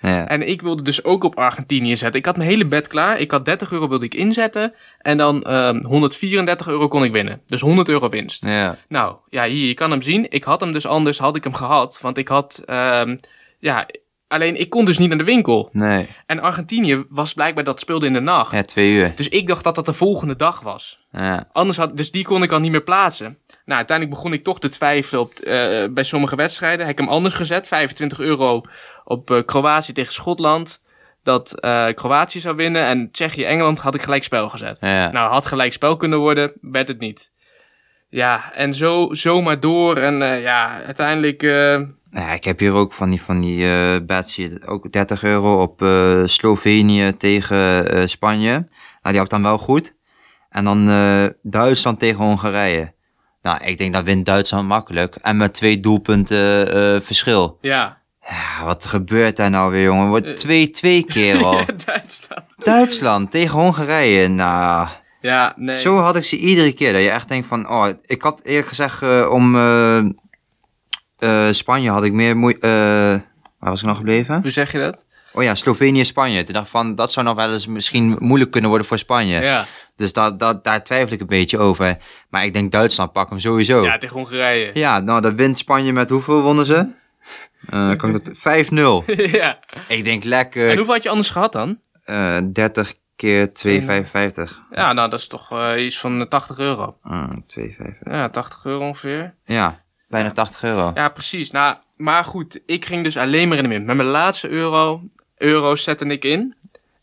Ja. 0.00 0.28
En 0.28 0.48
ik 0.48 0.62
wilde 0.62 0.82
dus 0.82 1.04
ook 1.04 1.24
op 1.24 1.38
Argentinië 1.38 1.96
zetten. 1.96 2.20
Ik 2.20 2.26
had 2.26 2.36
mijn 2.36 2.48
hele 2.48 2.64
bed 2.64 2.86
klaar. 2.86 3.18
Ik 3.18 3.30
had 3.30 3.44
30 3.44 3.72
euro 3.72 3.88
wilde 3.88 4.04
ik 4.04 4.14
inzetten. 4.14 4.74
En 4.98 5.16
dan 5.16 5.42
ehm 5.42 5.84
134 5.84 6.68
euro 6.68 6.88
kon 6.88 7.04
ik 7.04 7.12
winnen. 7.12 7.40
Dus 7.46 7.60
100 7.60 7.88
euro 7.88 8.08
winst. 8.08 8.44
ja. 8.44 8.76
Nou, 8.88 9.16
ja, 9.28 9.44
hier, 9.46 9.66
je 9.66 9.74
kan 9.74 9.90
hem 9.90 10.02
zien. 10.02 10.26
Ik 10.28 10.44
had 10.44 10.60
hem 10.60 10.72
dus 10.72 10.86
anders, 10.86 11.18
had 11.18 11.36
ik 11.36 11.44
hem 11.44 11.54
gehad. 11.54 11.98
Want 12.02 12.18
ik 12.18 12.28
had, 12.28 12.62
ehm, 12.66 13.16
ja, 13.58 13.86
alleen 14.30 14.60
ik 14.60 14.70
kon 14.70 14.84
dus 14.84 14.98
niet 14.98 15.08
naar 15.08 15.18
de 15.18 15.24
winkel. 15.24 15.68
Nee. 15.72 16.08
En 16.26 16.40
Argentinië 16.40 17.04
was 17.08 17.34
blijkbaar 17.34 17.64
dat 17.64 17.80
speelde 17.80 18.06
in 18.06 18.12
de 18.12 18.20
nacht. 18.20 18.52
Ja, 18.52 18.62
twee 18.62 18.92
uur. 18.92 19.12
Dus 19.14 19.28
ik 19.28 19.46
dacht 19.46 19.64
dat 19.64 19.74
dat 19.74 19.86
de 19.86 19.92
volgende 19.92 20.36
dag 20.36 20.60
was. 20.60 21.06
Ja. 21.12 21.48
Anders 21.52 21.78
had, 21.78 21.96
dus 21.96 22.10
die 22.10 22.24
kon 22.24 22.42
ik 22.42 22.52
al 22.52 22.60
niet 22.60 22.70
meer 22.70 22.82
plaatsen. 22.82 23.38
Nou, 23.64 23.78
uiteindelijk 23.78 24.16
begon 24.16 24.32
ik 24.32 24.44
toch 24.44 24.60
te 24.60 24.68
twijfelen 24.68 25.20
op, 25.20 25.32
eh, 25.32 25.84
bij 25.90 26.04
sommige 26.04 26.36
wedstrijden. 26.36 26.86
Heb 26.86 26.98
ik 26.98 27.04
hem 27.04 27.14
anders 27.14 27.34
gezet. 27.34 27.68
25 27.68 28.20
euro 28.20 28.62
op 29.04 29.30
eh, 29.30 29.44
Kroatië 29.44 29.92
tegen 29.92 30.12
Schotland. 30.12 30.80
Dat 31.22 31.60
eh, 31.60 31.86
Kroatië 31.94 32.40
zou 32.40 32.56
winnen. 32.56 32.84
En 32.84 33.10
Tsjechië-Engeland 33.10 33.78
had 33.78 33.94
ik 33.94 34.02
gelijk 34.02 34.24
spel 34.24 34.48
gezet. 34.48 34.78
Ja. 34.80 35.10
Nou, 35.10 35.30
had 35.30 35.46
gelijk 35.46 35.72
spel 35.72 35.96
kunnen 35.96 36.18
worden. 36.18 36.52
Werd 36.60 36.88
het 36.88 37.00
niet. 37.00 37.30
Ja, 38.08 38.52
en 38.52 38.74
zo, 38.74 39.08
zo 39.14 39.42
maar 39.42 39.60
door. 39.60 39.96
En 39.96 40.22
eh, 40.22 40.42
ja, 40.42 40.82
uiteindelijk... 40.82 41.42
Nou 42.10 42.26
ja, 42.26 42.32
ik 42.32 42.44
heb 42.44 42.58
hier 42.58 42.72
ook 42.72 42.92
van 42.92 43.10
die, 43.10 43.22
van 43.22 43.40
die 43.40 43.64
bets 44.04 44.34
hier, 44.36 44.62
ook 44.66 44.92
30 44.92 45.22
euro 45.22 45.62
op 45.62 45.82
eh, 45.82 46.20
Slovenië 46.24 47.16
tegen 47.16 47.90
eh, 47.90 48.06
Spanje. 48.06 48.50
Nou, 48.50 48.68
die 49.02 49.14
had 49.16 49.24
ik 49.24 49.30
dan 49.30 49.42
wel 49.42 49.58
goed. 49.58 49.96
En 50.50 50.64
dan 50.64 50.86
Duitsland 51.42 51.98
tegen 51.98 52.24
Hongarije. 52.24 52.92
Nou, 53.42 53.64
ik 53.64 53.78
denk 53.78 53.92
dat 53.92 54.04
wint 54.04 54.26
Duitsland 54.26 54.68
makkelijk. 54.68 55.14
En 55.14 55.36
met 55.36 55.54
twee 55.54 55.80
doelpunten 55.80 57.02
verschil. 57.04 57.58
ja. 57.60 57.98
Ja, 58.28 58.64
wat 58.64 58.84
gebeurt 58.84 59.36
daar 59.36 59.50
nou 59.50 59.70
weer, 59.72 59.82
jongen? 59.82 60.08
Wordt 60.08 60.46
2-2 60.46 60.50
keer 61.06 61.36
al. 61.44 61.60
Duitsland. 61.84 62.42
Duitsland 62.56 63.30
tegen 63.30 63.58
Hongarije. 63.58 64.28
Nou, 64.28 64.88
Ja, 65.20 65.52
nee. 65.56 65.80
zo 65.80 65.98
had 65.98 66.16
ik 66.16 66.24
ze 66.24 66.36
iedere 66.36 66.72
keer. 66.72 66.92
Dat 66.92 67.02
je 67.02 67.10
echt 67.10 67.28
denkt 67.28 67.46
van, 67.48 67.68
oh, 67.68 67.88
ik 68.06 68.22
had 68.22 68.40
eerlijk 68.44 68.68
gezegd 68.68 69.02
om 69.28 69.56
eh, 71.20 71.46
Spanje 71.50 71.90
had 71.90 72.04
ik 72.04 72.12
meer 72.12 72.36
moeite. 72.36 72.66
eh, 72.66 72.72
waar 73.58 73.70
was 73.70 73.80
ik 73.80 73.86
nog 73.86 73.96
gebleven? 73.96 74.40
Hoe 74.42 74.50
zeg 74.50 74.72
je 74.72 74.78
dat? 74.78 75.04
Oh 75.32 75.42
ja, 75.42 75.54
Slovenië-Spanje. 75.54 76.42
Toen 76.42 76.52
dacht 76.54 76.64
ik 76.66 76.70
van, 76.72 76.94
dat 76.94 77.12
zou 77.12 77.26
nog 77.26 77.34
wel 77.36 77.52
eens 77.52 77.66
misschien 77.66 78.16
moeilijk 78.18 78.50
kunnen 78.50 78.70
worden 78.70 78.88
voor 78.88 78.98
Spanje. 78.98 79.40
Ja. 79.40 79.66
Dus 79.96 80.12
dat, 80.12 80.38
dat, 80.40 80.64
daar 80.64 80.84
twijfel 80.84 81.12
ik 81.12 81.20
een 81.20 81.26
beetje 81.26 81.58
over. 81.58 81.96
Maar 82.30 82.44
ik 82.44 82.52
denk 82.52 82.72
Duitsland 82.72 83.12
pak 83.12 83.28
hem 83.30 83.38
sowieso. 83.38 83.80
Ja, 83.82 83.92
Ja, 83.92 83.98
tegen 83.98 84.16
Hongarije. 84.16 84.70
nou, 85.00 85.20
dan 85.20 85.36
wint 85.36 85.58
Spanje 85.58 85.92
met 85.92 86.10
hoeveel 86.10 86.40
wonnen 86.42 86.66
ze? 86.66 86.86
Eh, 87.70 87.96
kan 87.96 88.14
ik 88.14 88.24
dat? 88.24 88.36
5-0. 88.70 89.30
ja. 89.40 89.58
ik 89.88 90.04
denk 90.04 90.24
lekker. 90.24 90.68
En 90.70 90.76
hoeveel 90.76 90.94
had 90.94 91.02
je 91.02 91.08
anders 91.08 91.30
gehad 91.30 91.52
dan? 91.52 91.78
eh 92.04 92.36
30 92.52 92.94
keer 93.16 93.46
2,55. 93.48 93.52
Ja, 94.70 94.92
nou, 94.92 95.10
dat 95.10 95.18
is 95.18 95.26
toch 95.28 95.50
eh, 95.52 95.84
iets 95.84 95.98
van 95.98 96.20
eh, 96.20 96.26
80 96.26 96.58
euro. 96.58 96.96
2,55. 97.58 97.98
Ja, 98.04 98.28
80 98.28 98.64
euro 98.64 98.86
ongeveer. 98.86 99.34
Ja, 99.44 99.79
bijna 100.10 100.30
80 100.30 100.62
euro. 100.62 100.90
Ja, 100.94 101.08
precies. 101.08 101.50
Nou, 101.50 101.76
maar 101.96 102.24
goed, 102.24 102.60
ik 102.66 102.84
ging 102.84 103.04
dus 103.04 103.16
alleen 103.16 103.48
maar 103.48 103.56
in 103.56 103.62
de 103.62 103.68
min. 103.68 103.84
Met 103.84 103.96
mijn 103.96 104.08
laatste 104.08 104.48
euro, 104.48 105.02
euro's 105.36 105.82
zette 105.82 106.04
ik 106.04 106.24
in. 106.24 106.54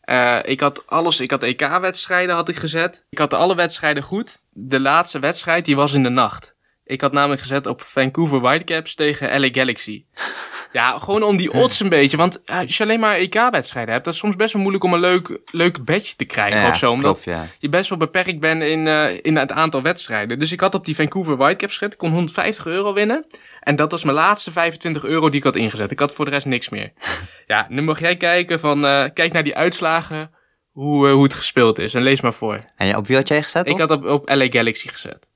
Eh, 0.02 0.40
ik 0.44 0.60
had 0.60 0.88
alles, 0.88 1.20
ik 1.20 1.32
had 1.32 1.44
EK-wedstrijden 1.44 2.36
had 2.36 2.50
ik 2.50 2.56
gezet. 2.56 3.06
Ik 3.10 3.18
had 3.18 3.34
alle 3.34 3.56
wedstrijden 3.56 4.04
goed. 4.04 4.40
De 4.50 4.80
laatste 4.80 5.20
wedstrijd, 5.20 5.66
die 5.66 5.76
was 5.76 5.94
in 5.94 6.04
de 6.04 6.10
nacht. 6.10 6.56
Ik 6.88 7.02
had 7.02 7.12
namelijk 7.12 7.42
gezet 7.42 7.66
op 7.66 7.82
Vancouver 7.82 8.40
Whitecaps 8.40 8.96
tegen 8.96 9.40
LA 9.40 9.48
Galaxy. 9.52 10.06
ja, 10.72 10.98
gewoon 11.00 11.24
om 11.24 11.38
die 11.38 11.54
odds 11.54 11.80
een 11.80 11.90
beetje. 11.90 12.18
Want 12.18 12.46
als 12.46 12.78
je 12.78 12.84
alleen 12.84 13.00
maar 13.00 13.16
EK-wedstrijden 13.16 13.94
hebt, 13.94 14.06
dat 14.06 14.14
is 14.14 14.20
soms 14.20 14.36
best 14.36 14.54
wel 14.54 14.62
moeilijk 14.62 14.84
om 14.84 14.94
een 14.94 15.00
leuk, 15.00 15.40
leuk 15.52 15.86
badge 15.86 16.16
te 16.16 16.26
krijgen 16.26 16.60
Ja, 16.60 16.70
of 16.70 16.78
zo. 16.78 16.92
Omdat 16.92 17.24
klopt, 17.24 17.38
ja. 17.40 17.48
je 17.60 17.70
best 17.70 17.90
wel 17.90 17.98
beperkt 17.98 18.40
bent 18.40 18.64
in, 18.64 18.88
eh, 18.88 19.20
in 19.22 19.36
het 19.36 19.52
aantal 19.52 19.82
wedstrijden. 19.82 20.40
Dus 20.40 20.52
ik 20.52 20.60
had 20.60 20.76
op 20.76 20.86
die 20.86 20.96
Vancouver 20.96 21.38
Whitecaps 21.38 21.74
gezet. 21.74 21.92
Ik 21.94 21.98
kon 21.98 22.12
150 22.12 22.66
euro 22.66 22.94
winnen. 22.94 23.26
En 23.60 23.76
dat 23.76 23.92
was 23.92 24.04
mijn 24.04 24.16
laatste 24.16 24.52
25 24.52 25.04
euro 25.04 25.30
die 25.30 25.40
ik 25.40 25.44
had 25.44 25.56
ingezet. 25.56 25.92
Ik 25.92 26.00
had 26.00 26.14
voor 26.14 26.26
de 26.26 26.32
rest 26.32 26.46
niks 26.46 26.70
meer. 26.70 26.92
ja, 27.48 27.66
nu 27.70 27.82
mag 27.82 28.00
jij 28.00 28.18
kijken 28.18 28.60
van... 28.60 28.86
eh, 28.86 29.06
kijk 29.14 29.34
naar 29.34 29.44
die 29.44 29.56
uitslagen, 29.56 30.32
hoe, 30.72 31.08
eh, 31.08 31.14
hoe 31.14 31.24
het 31.24 31.34
gespeeld 31.34 31.80
is. 31.80 31.94
En 31.94 32.02
lees 32.02 32.22
maar 32.22 32.34
voor. 32.34 32.66
En 32.76 32.96
op 32.96 33.08
wie 33.08 33.16
had 33.16 33.28
jij 33.28 33.44
gezet? 33.44 33.68
Ik 33.68 33.78
had 33.78 33.92
op, 33.92 34.06
op 34.06 34.30
LA 34.30 34.48
Galaxy 34.50 34.88
gezet. 34.88 35.27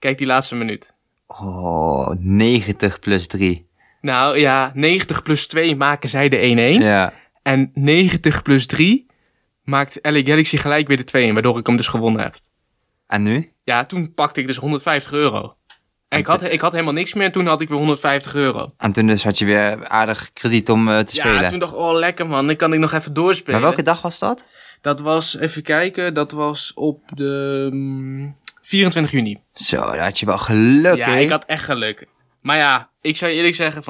Kijk 0.00 0.18
die 0.18 0.26
laatste 0.26 0.54
minuut. 0.54 0.94
Oh, 1.26 2.10
90 2.18 2.98
plus 2.98 3.26
3. 3.26 3.68
Nou 4.00 4.38
ja, 4.38 4.70
90 4.74 5.22
plus 5.22 5.46
2 5.46 5.76
maken 5.76 6.08
zij 6.08 6.28
de 6.28 6.76
1-1. 6.78 6.82
Ja. 6.82 7.12
En 7.42 7.70
90 7.74 8.42
plus 8.42 8.66
3 8.66 9.06
maakt 9.64 9.98
LA 10.02 10.22
Galaxy 10.22 10.56
gelijk 10.56 10.88
weer 10.88 11.04
de 11.06 11.28
2-1. 11.30 11.32
Waardoor 11.32 11.58
ik 11.58 11.66
hem 11.66 11.76
dus 11.76 11.88
gewonnen 11.88 12.22
heb. 12.22 12.34
En 13.06 13.22
nu? 13.22 13.52
Ja, 13.64 13.84
toen 13.84 14.14
pakte 14.14 14.40
ik 14.40 14.46
dus 14.46 14.56
150 14.56 15.12
euro. 15.12 15.54
En 16.08 16.18
ik 16.18 16.26
had, 16.26 16.42
ik 16.42 16.60
had 16.60 16.72
helemaal 16.72 16.92
niks 16.92 17.14
meer 17.14 17.26
en 17.26 17.32
toen 17.32 17.46
had 17.46 17.60
ik 17.60 17.68
weer 17.68 17.78
150 17.78 18.34
euro. 18.34 18.72
En 18.76 18.92
toen 18.92 19.06
dus 19.06 19.24
had 19.24 19.38
je 19.38 19.44
weer 19.44 19.88
aardig 19.88 20.32
krediet 20.32 20.70
om 20.70 20.88
eh, 20.88 20.98
te 20.98 21.14
spelen. 21.14 21.42
Ja, 21.42 21.48
toen 21.48 21.58
dacht 21.58 21.72
ik, 21.72 21.78
oh 21.78 21.92
lekker 21.92 22.26
man, 22.26 22.46
dan 22.46 22.56
kan 22.56 22.72
ik 22.72 22.78
nog 22.78 22.92
even 22.92 23.14
doorspelen. 23.14 23.60
maar 23.60 23.68
welke 23.68 23.84
dag 23.84 24.02
was 24.02 24.18
dat? 24.18 24.44
Dat 24.80 25.00
was, 25.00 25.36
even 25.36 25.62
kijken, 25.62 26.14
dat 26.14 26.32
was 26.32 26.72
op 26.74 27.02
de 27.14 27.68
mm, 27.72 28.36
24 28.70 29.12
juni. 29.12 29.36
Zo, 29.52 29.76
daar 29.76 29.98
had 29.98 30.18
je 30.18 30.26
wel 30.26 30.38
geluk, 30.38 30.96
ja, 30.96 31.08
hè? 31.10 31.18
ik 31.18 31.30
had 31.30 31.44
echt 31.44 31.64
geluk. 31.64 32.06
Maar 32.40 32.56
ja, 32.56 32.90
ik 33.00 33.16
zou 33.16 33.30
je 33.30 33.36
eerlijk 33.36 33.54
zeggen, 33.54 33.82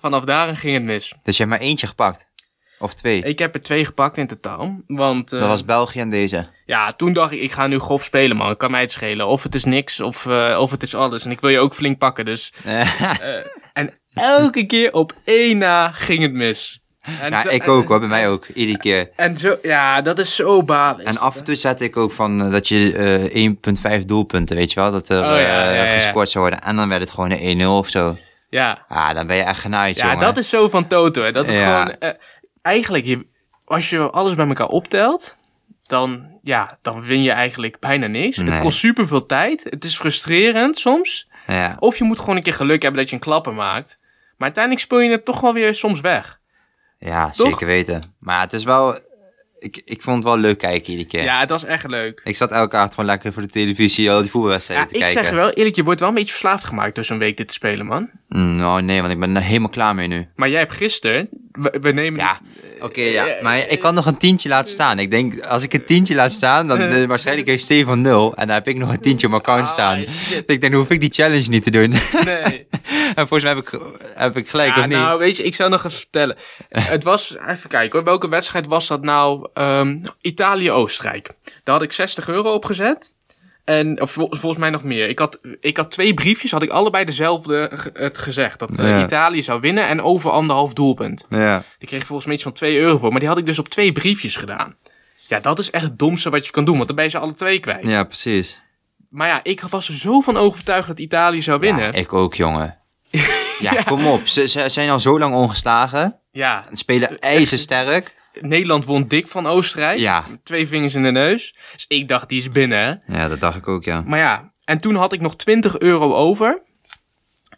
vanaf 0.00 0.24
daar 0.24 0.56
ging 0.56 0.74
het 0.74 0.82
mis. 0.82 1.14
Dus 1.22 1.36
je 1.36 1.44
hebt 1.44 1.56
maar 1.56 1.68
eentje 1.68 1.86
gepakt. 1.86 2.30
Of 2.78 2.94
twee. 2.94 3.22
Ik 3.22 3.38
heb 3.38 3.54
er 3.54 3.60
twee 3.60 3.84
gepakt 3.84 4.18
in 4.18 4.26
totaal. 4.26 4.82
Want 4.86 5.32
eh, 5.32 5.40
Dat 5.40 5.48
was 5.48 5.64
België 5.64 6.00
en 6.00 6.10
deze. 6.10 6.44
ja, 6.66 6.92
toen 6.92 7.12
dacht 7.12 7.32
ik, 7.32 7.40
ik 7.40 7.52
ga 7.52 7.66
nu 7.66 7.78
grof 7.78 8.04
spelen, 8.04 8.36
man. 8.36 8.56
Kan 8.56 8.70
mij 8.70 8.80
het 8.80 8.92
schelen. 8.92 9.26
Of 9.26 9.42
het 9.42 9.54
is 9.54 9.64
niks, 9.64 10.00
of, 10.00 10.26
eh, 10.26 10.56
of 10.60 10.70
het 10.70 10.82
is 10.82 10.94
alles. 10.94 11.24
En 11.24 11.30
ik 11.30 11.40
wil 11.40 11.50
je 11.50 11.58
ook 11.58 11.74
flink 11.74 11.98
pakken, 11.98 12.24
dus... 12.24 12.52
eh, 12.64 13.36
en 13.72 13.98
elke 14.14 14.66
keer 14.66 14.92
op 14.92 15.12
één 15.24 15.58
na 15.58 15.90
ging 15.90 16.22
het 16.22 16.32
mis. 16.32 16.81
En 17.20 17.30
ja, 17.30 17.42
zo- 17.42 17.48
ik 17.48 17.62
en- 17.62 17.68
ook 17.68 17.88
hoor, 17.88 17.98
bij 17.98 18.08
mij 18.08 18.28
ook. 18.28 18.46
Iedere 18.46 18.78
keer. 18.78 19.10
En 19.16 19.38
zo, 19.38 19.56
ja, 19.62 20.02
dat 20.02 20.18
is 20.18 20.34
zo 20.34 20.62
balisch. 20.64 21.04
En 21.06 21.18
af 21.18 21.36
en 21.36 21.44
toe 21.44 21.54
zette 21.54 21.84
ik 21.84 21.96
ook 21.96 22.12
van 22.12 22.42
eh, 22.44 22.50
dat 22.50 22.68
je 22.68 22.92
eh 23.32 23.46
1,5 24.00 24.04
doelpunten, 24.04 24.56
weet 24.56 24.72
je 24.72 24.80
wel, 24.80 24.90
dat 24.90 25.08
er 25.08 25.18
Oh, 25.18 25.24
ja, 25.24 25.36
eh, 25.36 25.42
ja, 25.42 25.70
ja, 25.72 25.82
ja. 25.84 25.94
gescoord 25.94 26.30
zou 26.30 26.44
worden. 26.48 26.62
En 26.64 26.76
dan 26.76 26.88
werd 26.88 27.00
het 27.00 27.10
gewoon 27.10 27.30
een 27.30 27.60
1-0 27.60 27.66
of 27.78 27.88
zo. 27.88 28.16
Ja, 28.48 28.84
Ah, 28.88 29.14
dan 29.14 29.26
ben 29.26 29.36
je 29.36 29.42
echt 29.42 29.60
genaaid, 29.60 29.96
ja 29.96 30.04
jongen. 30.06 30.20
dat 30.20 30.36
is 30.36 30.48
zo 30.48 30.68
van 30.68 30.86
Toto. 30.86 31.22
Hè. 31.22 31.32
Dat 31.32 31.46
Ja. 31.46 31.80
gewoon... 31.84 32.14
eigenlijk, 32.62 33.04
je, 33.04 33.26
als 33.64 33.90
je 33.90 33.98
alles 34.10 34.34
bij 34.34 34.46
elkaar 34.46 34.66
optelt, 34.68 35.36
dan, 35.86 36.26
ja, 36.42 36.78
dan 36.82 37.02
win 37.02 37.22
je 37.22 37.30
eigenlijk 37.30 37.76
bijna 37.80 38.06
niks. 38.06 38.36
Nee. 38.36 38.50
Het 38.50 38.62
kost 38.62 38.78
superveel 38.78 39.26
tijd. 39.26 39.64
Het 39.70 39.84
is 39.84 39.96
frustrerend 39.96 40.78
soms. 40.78 41.28
Ja, 41.46 41.76
Of 41.78 41.96
je 41.98 42.04
moet 42.04 42.18
gewoon 42.20 42.36
een 42.36 42.42
keer 42.42 42.54
geluk 42.54 42.82
hebben 42.82 43.00
dat 43.00 43.10
je 43.10 43.16
een 43.16 43.22
klapper 43.22 43.54
maakt. 43.54 43.98
Maar 44.36 44.50
uiteindelijk 44.50 44.84
speel 44.84 44.98
je 45.00 45.10
het 45.10 45.24
toch 45.24 45.40
wel 45.40 45.52
weer 45.54 45.74
soms 45.74 46.00
weg. 46.00 46.40
Ja 47.02 47.30
Toch? 47.30 47.46
zeker 47.50 47.66
weten. 47.66 48.02
Maar 48.20 48.40
het 48.40 48.52
is 48.52 48.64
wel... 48.64 48.96
Ik, 49.58 49.82
ik 49.84 50.02
vond 50.02 50.16
het 50.16 50.24
wel 50.24 50.36
leuk 50.36 50.58
kijken 50.58 50.90
iedere 50.90 51.08
keer. 51.08 51.22
Ja, 51.22 51.40
het 51.40 51.50
was 51.50 51.64
echt 51.64 51.86
leuk. 51.88 52.20
Ik 52.24 52.36
zat 52.36 52.50
elke 52.52 52.76
avond 52.76 52.90
gewoon 52.94 53.06
lekker 53.10 53.32
voor 53.32 53.42
de 53.42 53.48
televisie 53.48 54.10
al 54.10 54.16
die 54.16 54.24
Ja, 54.24 54.30
voetbalwedstrijden 54.30 54.86
te 54.88 54.94
ik 54.94 55.00
kijken. 55.00 55.22
zeg 55.22 55.30
je 55.30 55.36
wel, 55.36 55.50
eerlijk, 55.50 55.76
je 55.76 55.82
wordt 55.82 56.00
wel 56.00 56.08
een 56.08 56.14
beetje 56.14 56.30
verslaafd 56.30 56.64
gemaakt 56.64 56.94
door 56.94 57.04
zo'n 57.04 57.18
week 57.18 57.36
dit 57.36 57.48
te 57.48 57.54
spelen, 57.54 57.86
man. 57.86 58.10
Mm, 58.32 58.56
nou, 58.56 58.82
nee, 58.82 59.00
want 59.00 59.12
ik 59.12 59.20
ben 59.20 59.36
er 59.36 59.42
helemaal 59.42 59.68
klaar 59.68 59.94
mee 59.94 60.06
nu. 60.08 60.26
Maar 60.36 60.48
jij 60.48 60.58
hebt 60.58 60.72
gisteren, 60.72 61.28
we, 61.52 61.78
we 61.80 61.92
nemen... 61.92 62.20
Ja, 62.20 62.40
oké, 62.80 63.00
ja. 63.00 63.26
Maar 63.42 63.68
ik 63.68 63.80
kan 63.80 63.94
nog 63.94 64.06
een 64.06 64.16
tientje 64.16 64.48
laten 64.48 64.72
staan. 64.72 64.98
Ik 64.98 65.10
denk, 65.10 65.40
als 65.40 65.62
ik 65.62 65.72
een 65.72 65.84
tientje 65.84 66.14
laat 66.14 66.32
staan, 66.32 66.66
dan 66.68 66.78
eh, 66.92 67.06
waarschijnlijk 67.06 67.46
heeft 67.48 67.62
Stefan 67.62 68.00
nul. 68.00 68.34
En 68.34 68.46
dan 68.46 68.56
heb 68.56 68.68
ik 68.68 68.76
nog 68.76 68.90
een 68.90 69.00
tientje 69.00 69.26
op 69.26 69.32
mijn 69.32 69.42
account 69.44 69.66
Ah, 69.66 69.72
staan. 69.72 70.06
shit. 70.06 70.38
Ik 70.38 70.60
denk, 70.60 70.60
dan 70.72 70.72
hoef 70.80 70.90
ik 70.90 71.00
die 71.00 71.12
challenge 71.12 71.48
niet 71.48 71.62
te 71.62 71.70
doen. 71.70 71.94
Nee. 72.24 72.66
en 73.14 73.26
volgens 73.28 73.42
mij 73.42 73.54
heb 73.54 73.62
ik, 73.66 73.80
heb 74.14 74.36
ik 74.36 74.48
gelijk, 74.48 74.74
Ja, 74.74 74.80
of 74.80 74.86
niet? 74.86 74.96
nou, 74.96 75.18
weet 75.18 75.36
je, 75.36 75.42
ik 75.42 75.54
zou 75.54 75.70
nog 75.70 75.84
eens 75.84 75.96
vertellen. 75.96 76.36
het 76.68 77.04
was, 77.04 77.36
even 77.48 77.70
kijken 77.70 77.92
hoor, 77.92 78.04
welke 78.04 78.28
wedstrijd 78.28 78.66
was 78.66 78.86
dat 78.86 79.02
nou? 79.02 79.48
Ehm, 79.54 79.96
Italië-Oostenrijk. 80.20 81.30
Daar 81.64 81.74
had 81.74 81.84
ik 81.84 81.92
60 81.92 82.28
euro 82.28 82.52
op 82.52 82.64
gezet. 82.64 83.14
En 83.64 84.00
of, 84.00 84.10
vol- 84.10 84.28
volgens 84.30 84.60
mij 84.60 84.70
nog 84.70 84.82
meer. 84.82 85.08
Ik 85.08 85.18
had, 85.18 85.38
ik 85.60 85.76
had 85.76 85.90
twee 85.90 86.14
briefjes, 86.14 86.50
had 86.50 86.62
ik 86.62 86.70
allebei 86.70 87.04
dezelfde 87.04 87.70
het 87.92 88.18
gezegd. 88.18 88.58
Dat 88.58 88.78
eh, 88.78 88.88
Ja. 88.88 89.04
Italië 89.04 89.42
zou 89.42 89.60
winnen 89.60 89.86
en 89.88 90.02
over 90.02 90.30
anderhalf 90.30 90.72
doelpunt. 90.72 91.26
Ja. 91.28 91.64
Die 91.78 91.88
kreeg 91.88 92.00
ik 92.00 92.06
volgens 92.06 92.26
mij 92.26 92.34
iets 92.34 92.44
van 92.44 92.52
2 92.52 92.78
euro 92.78 92.98
voor. 92.98 93.10
Maar 93.10 93.20
die 93.20 93.28
had 93.28 93.38
ik 93.38 93.46
dus 93.46 93.58
op 93.58 93.68
twee 93.68 93.92
briefjes 93.92 94.36
gedaan. 94.36 94.76
Ja, 95.28 95.40
dat 95.40 95.58
is 95.58 95.70
echt 95.70 95.84
het 95.84 95.98
domste 95.98 96.30
wat 96.30 96.44
je 96.46 96.52
kan 96.52 96.64
doen, 96.64 96.74
want 96.74 96.86
dan 96.86 96.96
ben 96.96 97.04
je 97.04 97.10
ze 97.10 97.18
alle 97.18 97.34
twee 97.34 97.58
kwijt. 97.60 97.82
ja, 97.82 98.04
precies. 98.04 98.60
Maar 99.10 99.28
ja, 99.28 99.40
ik 99.42 99.60
was 99.60 99.88
er 99.88 99.94
zo 99.94 100.20
van 100.20 100.36
overtuigd 100.36 100.88
dat 100.88 100.98
Italië 100.98 101.42
zou 101.42 101.60
winnen. 101.60 101.84
Ja, 101.84 101.92
ik 101.92 102.12
ook, 102.12 102.34
jongen. 102.34 102.78
Ja, 103.60 103.82
kom 103.82 104.06
op. 104.06 104.26
Ze, 104.26 104.48
ze 104.48 104.68
zijn 104.68 104.90
al 104.90 105.00
zo 105.00 105.18
lang 105.18 105.34
ongeslagen. 105.34 106.18
ja 106.32 106.64
Ze 106.70 106.76
spelen 106.76 107.18
ijzersterk. 107.18 108.16
Nederland 108.40 108.84
won 108.84 109.08
dik 109.08 109.26
van 109.26 109.46
Oostenrijk. 109.46 109.98
Ja. 109.98 110.24
Met 110.30 110.44
twee 110.44 110.68
vingers 110.68 110.94
in 110.94 111.02
de 111.02 111.10
neus. 111.10 111.54
Dus 111.72 111.84
ik 111.88 112.08
dacht, 112.08 112.28
die 112.28 112.38
is 112.38 112.50
binnen. 112.50 112.78
Hè? 112.78 113.18
Ja, 113.18 113.28
dat 113.28 113.40
dacht 113.40 113.56
ik 113.56 113.68
ook, 113.68 113.84
ja. 113.84 114.02
Maar 114.06 114.18
ja, 114.18 114.52
en 114.64 114.78
toen 114.78 114.94
had 114.94 115.12
ik 115.12 115.20
nog 115.20 115.36
20 115.36 115.78
euro 115.78 116.14
over. 116.14 116.62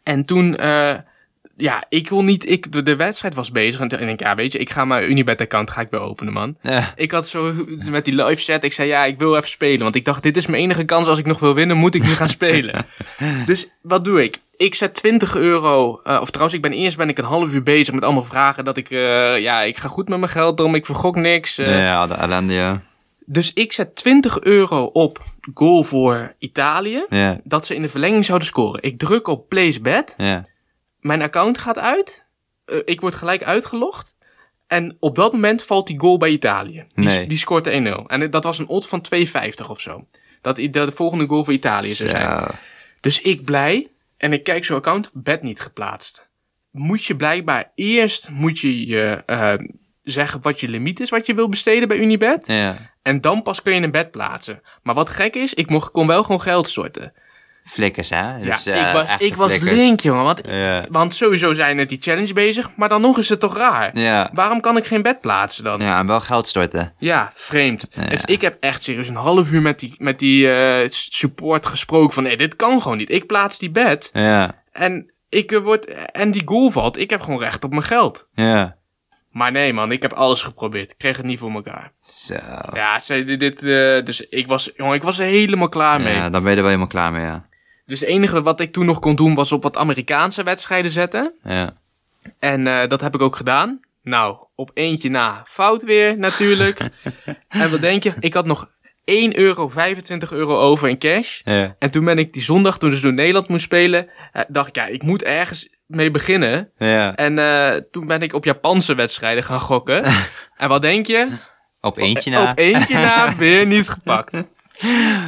En 0.03 0.25
toen, 0.25 0.57
eh, 0.57 0.95
ja, 1.57 1.83
ik 1.89 2.09
wil 2.09 2.25
niet, 2.25 2.51
ik, 2.51 2.73
de, 2.73 2.83
de 2.83 2.97
wedstrijd 2.97 3.35
was 3.35 3.51
bezig. 3.51 3.81
En 3.81 3.89
toen 3.89 3.99
denk 3.99 4.11
ik, 4.11 4.21
ja, 4.21 4.35
weet 4.35 4.53
je, 4.53 4.59
ik 4.59 4.71
ga 4.71 4.85
mijn 4.85 5.11
Unibet-account 5.11 5.71
ga 5.71 5.81
ik 5.81 5.91
weer 5.91 6.01
openen, 6.01 6.33
man. 6.33 6.57
Ja. 6.63 6.93
Ik 6.97 7.11
had 7.11 7.29
zo 7.29 7.55
met 7.91 8.05
die 8.05 8.15
live 8.15 8.43
chat, 8.43 8.65
ik 8.65 8.73
zei, 8.73 8.89
ja, 8.89 9.05
ik 9.05 9.19
wil 9.19 9.37
even 9.37 9.49
spelen. 9.49 9.83
Want 9.83 9.95
ik 9.95 10.05
dacht, 10.05 10.23
dit 10.23 10.37
is 10.37 10.47
mijn 10.47 10.63
enige 10.63 10.85
kans 10.85 11.07
als 11.07 11.19
ik 11.19 11.27
nog 11.27 11.39
wil 11.39 11.55
winnen, 11.55 11.77
moet 11.77 11.95
ik 11.95 12.03
nu 12.03 12.09
gaan 12.09 12.29
spelen. 12.29 12.87
dus 13.47 13.69
wat 13.83 14.05
doe 14.05 14.23
ik? 14.23 14.41
Ik 14.57 14.75
zet 14.75 14.95
20 14.95 15.37
euro, 15.37 16.01
eh, 16.05 16.19
of 16.21 16.29
trouwens, 16.29 16.55
ik 16.57 16.63
ben 16.63 16.73
eerst 16.73 16.97
ben 16.97 17.09
ik 17.09 17.19
een 17.19 17.25
half 17.25 17.53
uur 17.53 17.63
bezig 17.63 17.95
met 17.95 18.03
allemaal 18.05 18.23
vragen. 18.23 18.65
Dat 18.65 18.77
ik, 18.77 18.91
eh, 18.91 19.39
ja, 19.41 19.63
ik 19.63 19.77
ga 19.77 19.89
goed 19.89 20.09
met 20.09 20.19
mijn 20.19 20.31
geld 20.31 20.61
om, 20.61 20.75
ik 20.75 20.87
vergok 20.87 21.17
niks. 21.17 21.59
eh. 21.59 21.79
Ja, 21.85 22.07
de 22.07 22.15
ellende, 22.15 22.53
ja. 22.53 22.83
Dus 23.27 23.53
ik 23.53 23.73
zet 23.73 23.97
20 23.97 24.41
euro 24.41 24.85
op 24.85 25.23
goal 25.55 25.83
voor 25.83 26.35
Italië. 26.39 27.05
Ja, 27.09 27.41
Dat 27.45 27.67
ze 27.67 27.75
in 27.75 27.83
de 27.83 27.89
verlenging 27.89 28.25
zouden 28.25 28.49
scoren. 28.49 28.83
Ik 28.83 28.99
druk 28.99 29.29
op 29.29 29.49
place 29.49 29.81
bet. 29.81 30.15
ja. 30.17 30.47
Mijn 31.01 31.23
account 31.23 31.59
gaat 31.59 31.79
uit. 31.79 32.25
Ik 32.85 33.01
word 33.01 33.15
gelijk 33.15 33.43
uitgelogd. 33.43 34.17
En 34.67 34.97
op 35.01 35.17
dat 35.17 35.33
moment 35.33 35.63
valt 35.63 35.87
die 35.87 35.99
goal 36.01 36.17
bij 36.17 36.31
Italië. 36.31 36.85
Die, 36.95 37.05
Nee. 37.05 37.27
die 37.27 37.39
scoort 37.39 37.65
de 37.65 37.71
1-0. 37.71 38.07
En 38.07 38.31
dat 38.31 38.45
was 38.45 38.59
een 38.59 38.69
odd 38.69 38.87
van 38.89 39.01
2,50 39.01 39.71
of 39.71 39.81
zo. 39.81 40.07
Dat 40.43 40.57
de, 40.57 40.71
de 40.71 40.93
volgende 40.95 41.27
goal 41.27 41.45
voor 41.45 41.53
Italië 41.53 41.89
zou 41.95 42.09
zijn. 42.09 42.39
Zo. 42.39 42.47
Dus 43.01 43.21
ik 43.21 43.45
blij. 43.45 43.89
En 44.17 44.33
ik 44.33 44.45
kijk 44.45 44.65
zo'n 44.65 44.77
account. 44.77 45.11
Bet 45.13 45.43
niet 45.43 45.61
geplaatst. 45.61 46.29
Moet 46.71 47.05
je 47.05 47.17
blijkbaar 47.17 47.73
eerst 47.75 48.31
moet 48.31 48.59
je, 48.59 48.87
je 48.87 49.23
eh, 49.27 49.55
zeggen 50.03 50.43
wat 50.43 50.61
je 50.61 50.69
limiet 50.69 51.01
is. 51.01 51.11
Wat 51.11 51.27
je 51.27 51.35
wil 51.35 51.49
besteden 51.49 51.89
bij 51.89 51.99
Unibet. 51.99 52.47
Ja. 52.47 52.93
En 53.03 53.21
dan 53.21 53.43
pas 53.43 53.63
kun 53.63 53.75
je 53.75 53.81
een 53.81 53.91
bed 53.91 54.11
plaatsen. 54.11 54.63
Maar 54.83 54.95
wat 54.95 55.11
gek 55.11 55.35
is, 55.35 55.55
ik 55.55 55.71
mocht, 55.71 55.91
kon 55.91 56.07
wel 56.07 56.23
gewoon 56.23 56.41
geld 56.41 56.69
storten. 56.69 57.13
Flikkers, 57.65 58.11
hè? 58.11 58.37
Ja, 58.37 58.39
Dus, 58.39 58.67
eh, 58.67 58.87
ik 58.89 58.93
was, 58.93 59.15
ik 59.19 59.35
was 59.35 59.59
link, 59.59 60.01
jongen. 60.01 60.25
Want, 60.25 60.41
Ja. 60.49 60.85
want 60.91 61.15
sowieso 61.15 61.53
zijn 61.53 61.79
het 61.79 61.89
die 61.89 61.99
challenge 62.01 62.33
bezig. 62.33 62.71
Maar 62.77 62.89
dan 62.89 63.01
nog 63.01 63.19
is 63.19 63.29
het 63.29 63.41
toch 63.41 63.57
raar. 63.57 63.99
Ja. 63.99 64.31
Waarom 64.33 64.61
kan 64.61 64.77
ik 64.77 64.85
geen 64.85 65.03
bed 65.03 65.21
plaatsen 65.21 65.65
dan? 65.65 65.81
Ja, 65.81 65.87
Ja, 65.87 65.99
en 65.99 66.07
wel 66.07 66.21
geld 66.21 66.49
storten. 66.49 66.95
vreemd. 67.33 67.87
Ja. 67.91 68.07
Dus 68.07 68.25
ik 68.25 68.41
heb 68.41 68.57
echt 68.61 68.83
serieus 68.83 69.09
een 69.09 69.15
half 69.17 69.51
uur 69.53 69.63
met 69.63 69.79
die, 69.79 69.95
met 69.99 70.19
die 70.19 70.51
eh, 70.53 70.89
support 70.89 71.67
gesproken 71.67 72.15
van... 72.15 72.23
Nee, 72.23 72.37
dit 72.37 72.57
kan 72.57 72.83
gewoon 72.83 72.97
niet. 72.99 73.11
Ik 73.11 73.27
plaats 73.27 73.59
die 73.59 73.71
bed. 73.71 74.11
Ja. 74.13 74.63
En, 74.73 75.13
ik, 75.29 75.53
eh, 75.53 75.63
word, 75.63 75.85
en 76.13 76.31
die 76.31 76.43
goal 76.45 76.71
valt. 76.71 76.99
Ik 76.99 77.11
heb 77.11 77.21
gewoon 77.23 77.41
recht 77.41 77.65
op 77.65 77.71
mijn 77.71 77.83
geld. 77.83 78.29
Ja. 78.33 78.77
Maar 79.31 79.53
nee, 79.53 79.73
man. 79.73 79.93
Ik 79.93 80.03
heb 80.03 80.13
alles 80.13 80.43
geprobeerd. 80.43 80.91
Ik 80.91 80.99
kreeg 80.99 81.17
het 81.17 81.27
niet 81.27 81.39
voor 81.39 81.51
elkaar. 81.53 81.93
Zo. 82.01 82.35
Ja, 82.73 83.01
ze, 83.01 83.25
dit, 83.25 83.41
dit, 83.41 83.61
dus 84.07 84.21
ik 84.29 84.47
was, 84.47 84.71
jongen, 84.77 84.95
ik 84.95 85.03
was 85.03 85.19
er 85.19 85.25
helemaal 85.27 85.69
klaar 85.69 86.01
mee. 86.01 86.15
Ja, 86.15 86.31
dan 86.31 86.43
ben 86.43 86.51
je 86.51 86.57
er 86.57 86.63
wel 86.63 86.65
helemaal 86.67 86.87
klaar 86.87 87.13
mee, 87.13 87.25
ja. 87.25 87.45
Dus 87.87 88.01
het 88.01 88.09
enige 88.09 88.43
wat 88.43 88.61
ik 88.61 88.73
toen 88.73 88.87
nog 88.87 88.99
kon 88.99 89.17
doen 89.17 89.35
was 89.35 89.53
op 89.53 89.63
wat 89.63 89.77
Amerikaanse 89.77 90.43
wedstrijden 90.43 90.91
zetten. 90.91 91.35
Ja. 91.43 91.77
En 92.39 92.67
eh, 92.67 92.89
dat 92.89 93.01
heb 93.01 93.15
ik 93.15 93.21
ook 93.21 93.37
gedaan. 93.37 93.81
Nou, 94.03 94.37
op 94.55 94.71
eentje 94.75 95.11
na 95.11 95.45
fout 95.47 95.83
weer 95.83 96.19
natuurlijk. 96.19 96.81
en 97.49 97.71
wat 97.71 97.81
denk 97.81 98.03
je? 98.03 98.13
Ik 98.21 98.35
had 98.35 98.47
nog 98.47 98.69
1 99.05 99.39
euro, 99.39 99.69
25 99.69 100.33
euro 100.33 100.59
over 100.59 100.89
in 100.89 100.99
cash. 100.99 101.41
Ja. 101.45 101.77
En 101.79 101.91
toen 101.91 102.05
ben 102.05 102.19
ik 102.19 102.33
die 102.33 102.43
zondag, 102.43 102.79
toen 102.79 102.91
dus 102.91 103.01
door 103.01 103.13
Nederland 103.13 103.49
moest 103.49 103.65
spelen, 103.65 104.09
eh, 104.33 104.43
dacht 104.49 104.69
ik, 104.69 104.77
ja, 104.77 104.87
ik 104.87 105.03
moet 105.03 105.23
ergens 105.23 105.69
mee 105.87 106.11
beginnen. 106.11 106.71
Ja. 106.77 107.15
En 107.15 107.39
eh, 107.39 107.81
toen 107.91 108.07
ben 108.07 108.23
ik 108.23 108.33
op 108.33 108.45
Japanse 108.45 108.95
wedstrijden 108.95 109.45
gaan 109.45 109.61
gokken. 109.61 110.05
en 110.57 110.69
wat 110.69 110.83
denk 110.83 111.07
je? 111.07 111.29
Op 111.81 111.99
eentje 111.99 112.31
na. 112.31 112.51
Op 112.51 112.59
eentje 112.59 112.95
na 112.95 113.35
weer 113.37 113.67
niet 113.67 113.89
gepakt. 113.89 114.33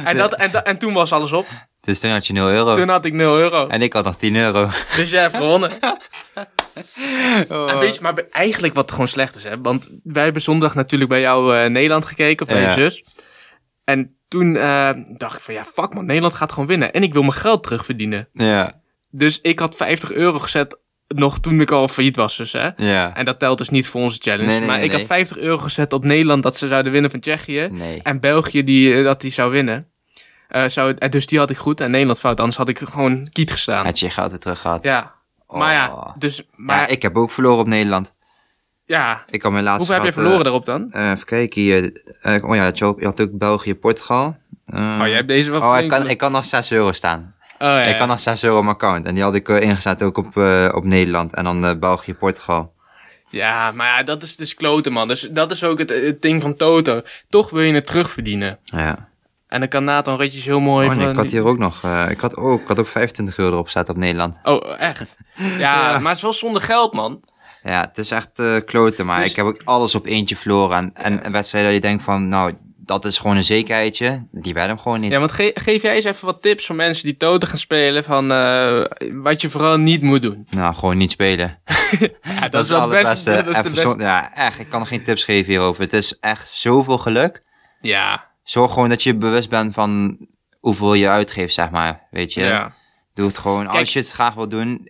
En, 0.03 0.17
dat, 0.17 0.33
en, 0.33 0.65
en 0.65 0.77
toen 0.77 0.93
was 0.93 1.11
alles 1.11 1.31
op. 1.31 1.47
Dus 1.87 1.99
toen 1.99 2.11
had 2.11 2.27
je 2.27 2.33
0 2.33 2.49
euro. 2.49 2.75
Toen 2.75 2.89
had 2.89 3.05
ik 3.05 3.13
0 3.13 3.37
euro. 3.37 3.67
En 3.67 3.81
ik 3.81 3.93
had 3.93 4.05
nog 4.05 4.15
10 4.15 4.35
euro. 4.35 4.69
Dus 4.95 5.09
jij 5.09 5.21
hebt 5.21 5.35
gewonnen. 5.35 5.71
Oh. 7.49 7.79
Weet 7.79 7.95
je, 7.95 8.01
maar 8.01 8.13
eigenlijk 8.31 8.73
wat 8.73 8.91
gewoon 8.91 9.07
slecht 9.07 9.35
is, 9.35 9.43
hè? 9.43 9.61
Want 9.61 9.89
wij 10.03 10.23
hebben 10.23 10.41
zondag 10.41 10.75
natuurlijk 10.75 11.09
bij 11.09 11.21
jou 11.21 11.57
eh, 11.57 11.69
Nederland 11.69 12.05
gekeken, 12.05 12.47
of 12.47 12.53
bij 12.53 12.61
Ja. 12.61 12.67
je 12.69 12.73
zus. 12.73 13.03
En 13.83 14.17
toen 14.27 14.55
eh, 14.55 14.89
dacht 15.17 15.35
ik 15.37 15.41
van, 15.41 15.53
ja, 15.53 15.63
fuck 15.63 15.93
man, 15.93 16.05
Nederland 16.05 16.33
gaat 16.33 16.51
gewoon 16.51 16.67
winnen. 16.67 16.93
En 16.93 17.03
ik 17.03 17.13
wil 17.13 17.21
mijn 17.21 17.33
geld 17.33 17.63
terugverdienen. 17.63 18.27
Ja. 18.33 18.81
Dus 19.11 19.41
ik 19.41 19.59
had 19.59 19.75
50 19.75 20.11
euro 20.11 20.39
gezet, 20.39 20.77
nog 21.07 21.39
toen 21.39 21.61
ik 21.61 21.71
al 21.71 21.87
failliet 21.87 22.15
was 22.15 22.37
dus, 22.37 22.51
hè? 22.51 22.69
Ja. 22.75 23.15
En 23.15 23.25
dat 23.25 23.39
telt 23.39 23.57
dus 23.57 23.69
niet 23.69 23.87
voor 23.87 24.01
onze 24.01 24.19
challenge. 24.21 24.45
Nee, 24.49 24.57
nee, 24.57 24.67
maar 24.67 24.75
nee, 24.77 24.85
ik 24.85 24.91
had 24.91 24.99
nee. 24.99 25.07
50 25.09 25.37
euro 25.37 25.57
gezet 25.57 25.93
op 25.93 26.03
Nederland 26.03 26.43
dat 26.43 26.57
ze 26.57 26.67
zouden 26.67 26.91
winnen 26.91 27.11
van 27.11 27.19
Tsjechië. 27.19 27.67
Nee. 27.71 27.99
En 28.03 28.19
België 28.19 28.63
die, 28.63 28.93
eh, 28.95 29.03
dat 29.03 29.21
die 29.21 29.31
zou 29.31 29.51
winnen. 29.51 29.87
Eh, 30.47 30.67
zou, 30.67 30.93
en 30.97 31.09
dus 31.09 31.25
die 31.25 31.39
had 31.39 31.49
ik 31.49 31.57
goed 31.57 31.81
en 31.81 31.91
Nederland 31.91 32.19
fout. 32.19 32.39
Anders 32.39 32.57
had 32.57 32.69
ik 32.69 32.79
gewoon 32.79 33.27
kiet 33.31 33.51
gestaan. 33.51 33.85
Had 33.85 33.99
je 33.99 34.09
geld 34.09 34.29
weer 34.29 34.39
terug 34.39 34.59
gehad. 34.59 34.83
Ja. 34.83 35.13
Maar 35.47 35.73
ja, 35.73 35.93
Oh. 35.93 36.11
dus... 36.17 36.43
Maar, 36.55 36.79
Ja, 36.79 36.87
ik 36.87 37.01
heb 37.01 37.15
ook 37.17 37.31
verloren 37.31 37.59
op 37.59 37.67
Nederland. 37.67 38.13
ja. 38.85 39.23
Ik 39.29 39.41
had 39.41 39.51
mijn 39.51 39.63
laatste 39.63 39.91
Hoeveel 39.91 40.05
heb 40.05 40.13
je 40.15 40.19
verloren 40.21 40.43
daarop 40.43 40.65
dan? 40.65 40.91
eh, 40.91 41.11
even 41.11 41.25
kijken 41.25 41.61
hier. 41.61 42.01
Eh, 42.21 42.43
oh 42.43 42.55
ja, 42.55 42.71
je 42.73 42.83
had, 42.85 42.95
je 42.99 43.05
had 43.05 43.21
ook 43.21 43.37
België, 43.37 43.75
Portugal. 43.75 44.37
Eh, 44.65 44.97
Oh, 45.01 45.07
jij 45.07 45.15
hebt 45.15 45.27
deze 45.27 45.51
wel 45.51 45.61
oh, 45.61 45.79
ik 45.79 45.89
kan, 45.89 46.07
ik 46.09 46.17
kan 46.17 46.31
nog 46.31 46.45
6 46.45 46.71
euro 46.71 46.91
staan. 46.91 47.35
Oh, 47.59 47.67
ja, 47.67 47.81
Ik 47.83 47.97
kan 47.97 48.07
nog 48.07 48.19
6 48.19 48.43
euro 48.43 48.57
op 48.57 48.63
mijn 48.63 48.75
account. 48.75 49.05
En 49.05 49.13
die 49.13 49.23
had 49.23 49.35
ik 49.35 49.49
eh, 49.49 49.61
ingezet 49.61 50.03
ook 50.03 50.17
op, 50.17 50.37
eh, 50.37 50.71
op 50.75 50.83
Nederland. 50.83 51.33
En 51.33 51.43
dan 51.43 51.65
eh, 51.65 51.75
België, 51.79 52.13
Portugal. 52.13 52.73
Ja, 53.29 53.71
maar 53.71 53.87
ja, 53.97 54.03
dat 54.03 54.23
is 54.23 54.35
dus 54.35 54.53
kloten, 54.53 54.91
man. 54.91 55.07
Dus 55.07 55.21
dat 55.21 55.51
is 55.51 55.63
ook 55.63 55.79
het, 55.79 55.89
het 55.89 56.21
ding 56.21 56.41
van 56.41 56.55
Toto. 56.55 57.01
Toch 57.29 57.49
wil 57.49 57.61
je 57.61 57.73
het 57.73 57.85
terugverdienen. 57.87 58.59
Ja. 58.63 59.06
En 59.47 59.59
dan 59.59 59.69
kan 59.69 59.83
Nathan 59.83 60.17
Rutjes 60.17 60.45
heel 60.45 60.59
mooi 60.59 60.87
Oh 60.87 60.93
nee, 60.95 61.01
van... 61.03 61.09
ik 61.11 61.17
had 61.19 61.31
hier 61.31 61.45
ook 61.45 61.57
nog, 61.57 61.83
eh, 61.83 62.05
ik, 62.09 62.19
had 62.19 62.35
ook, 62.35 62.61
ik 62.61 62.67
had 62.67 62.79
ook 62.79 62.87
25 62.87 63.37
euro 63.37 63.51
erop 63.51 63.69
staan 63.69 63.87
op 63.89 63.97
Nederland. 63.97 64.37
Oh, 64.43 64.73
echt? 64.79 65.17
Ja, 65.35 65.45
Ja. 65.57 65.99
maar 65.99 66.07
het 66.07 66.15
is 66.15 66.21
wel 66.21 66.33
zonder 66.33 66.61
geld, 66.61 66.93
man. 66.93 67.23
Ja, 67.63 67.81
het 67.81 67.97
is 67.97 68.11
echt 68.11 68.39
eh 68.39 68.55
kloten, 68.65 69.05
maar 69.05 69.21
Dus- 69.21 69.29
ik 69.29 69.35
heb 69.35 69.45
ook 69.45 69.61
alles 69.63 69.95
op 69.95 70.05
eentje 70.05 70.35
verloren. 70.35 70.77
En, 70.77 70.91
en 70.93 71.25
een 71.25 71.31
wedstrijd 71.31 71.65
dat 71.65 71.73
je 71.73 71.79
denkt 71.79 72.03
van, 72.03 72.27
nou, 72.27 72.53
dat 72.77 73.05
is 73.05 73.17
gewoon 73.17 73.35
een 73.35 73.43
zekerheidje. 73.43 74.27
Die 74.31 74.53
werden 74.53 74.73
hem 74.75 74.81
gewoon 74.83 74.99
niet. 74.99 75.11
Ja, 75.11 75.19
want 75.19 75.31
ge- 75.31 75.51
geef 75.53 75.81
jij 75.81 75.95
eens 75.95 76.03
even 76.05 76.25
wat 76.25 76.41
tips 76.41 76.65
voor 76.65 76.75
mensen 76.75 77.03
die 77.03 77.17
Toto 77.17 77.47
gaan 77.47 77.57
spelen 77.57 78.03
van 78.03 78.31
eh, 78.31 78.85
wat 79.13 79.41
je 79.41 79.49
vooral 79.49 79.77
niet 79.77 80.01
moet 80.01 80.21
doen. 80.21 80.47
Nou, 80.49 80.75
gewoon 80.75 80.97
niet 80.97 81.11
spelen. 81.11 81.59
Ja, 82.21 82.49
Dat, 82.49 82.63
is 82.63 82.69
wel 82.69 82.81
het 82.81 82.89
allerbeste. 82.91 83.31
Dat 83.43 83.65
is 83.65 83.71
beste. 83.71 83.95
ja, 83.97 84.33
echt, 84.35 84.59
ik 84.59 84.69
kan 84.69 84.85
geen 84.87 85.03
tips 85.03 85.23
geven 85.23 85.51
hierover. 85.51 85.81
Het 85.83 85.93
is 85.93 86.19
echt 86.19 86.51
zoveel 86.51 86.97
geluk. 86.97 87.43
Ja, 87.81 88.26
Zorg 88.49 88.73
gewoon 88.73 88.89
dat 88.89 89.03
je 89.03 89.15
bewust 89.15 89.49
bent 89.49 89.73
van 89.73 90.17
hoeveel 90.59 90.93
je 90.93 91.09
uitgeeft, 91.09 91.53
zeg 91.53 91.69
maar. 91.69 92.07
Weet 92.11 92.33
je? 92.33 92.41
ja. 92.41 92.73
Doe 93.13 93.27
het 93.27 93.37
gewoon. 93.37 93.65
Kijk- 93.65 93.77
Als 93.79 93.93
je 93.93 93.99
het 93.99 94.11
graag 94.11 94.33
wil 94.33 94.47
doen. 94.49 94.89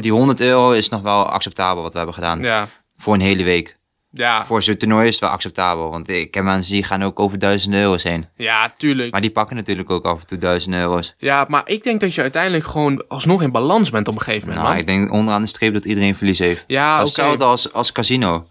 Die 0.00 0.12
100 0.12 0.40
euro 0.40 0.70
is 0.72 0.88
nog 0.88 1.02
wel 1.02 1.24
acceptabel 1.24 1.82
wat 1.82 1.90
we 1.92 1.96
hebben 1.96 2.14
gedaan. 2.16 2.40
Ja, 2.40 2.68
Voor 2.96 3.14
een 3.14 3.20
hele 3.20 3.44
week. 3.44 3.76
ja, 4.10 4.44
Voor 4.44 4.62
zo'n 4.62 4.76
toernooi 4.76 5.06
is 5.06 5.12
het 5.12 5.20
wel 5.20 5.30
acceptabel. 5.30 5.90
Want 5.90 6.08
ik 6.08 6.34
heb 6.34 6.44
mensen 6.44 6.72
die 6.72 6.82
gaan 6.84 7.02
ook 7.02 7.20
over 7.20 7.38
duizenden 7.38 7.80
euro's 7.80 8.02
heen. 8.02 8.26
ja, 8.36 8.72
tuurlijk. 8.76 9.12
Maar 9.12 9.20
die 9.20 9.30
pakken 9.30 9.56
natuurlijk 9.56 9.90
ook 9.90 10.04
af 10.04 10.20
en 10.20 10.26
toe 10.26 10.38
duizenden 10.38 10.80
euro's. 10.80 11.14
Ja, 11.18 11.44
maar 11.48 11.62
ik 11.68 11.82
denk 11.82 12.00
dat 12.00 12.14
je 12.14 12.20
uiteindelijk 12.20 12.64
gewoon 12.64 13.04
alsnog 13.08 13.42
in 13.42 13.50
balans 13.50 13.90
bent 13.90 14.08
op 14.08 14.14
een 14.14 14.20
gegeven 14.20 14.48
moment, 14.48 14.64
Nou, 14.64 14.74
man. 14.76 14.80
ik 14.86 14.86
denk 14.94 15.12
onderaan 15.12 15.42
de 15.42 15.48
streep 15.48 15.72
dat 15.72 15.84
iedereen 15.84 16.16
verlies 16.16 16.38
heeft. 16.38 16.64
Ja, 16.66 16.98
dat 16.98 17.06
is 17.06 17.12
oké. 17.12 17.20
hetzelfde 17.22 17.44
als, 17.52 17.72
als 17.72 17.92
casino. 17.92 18.46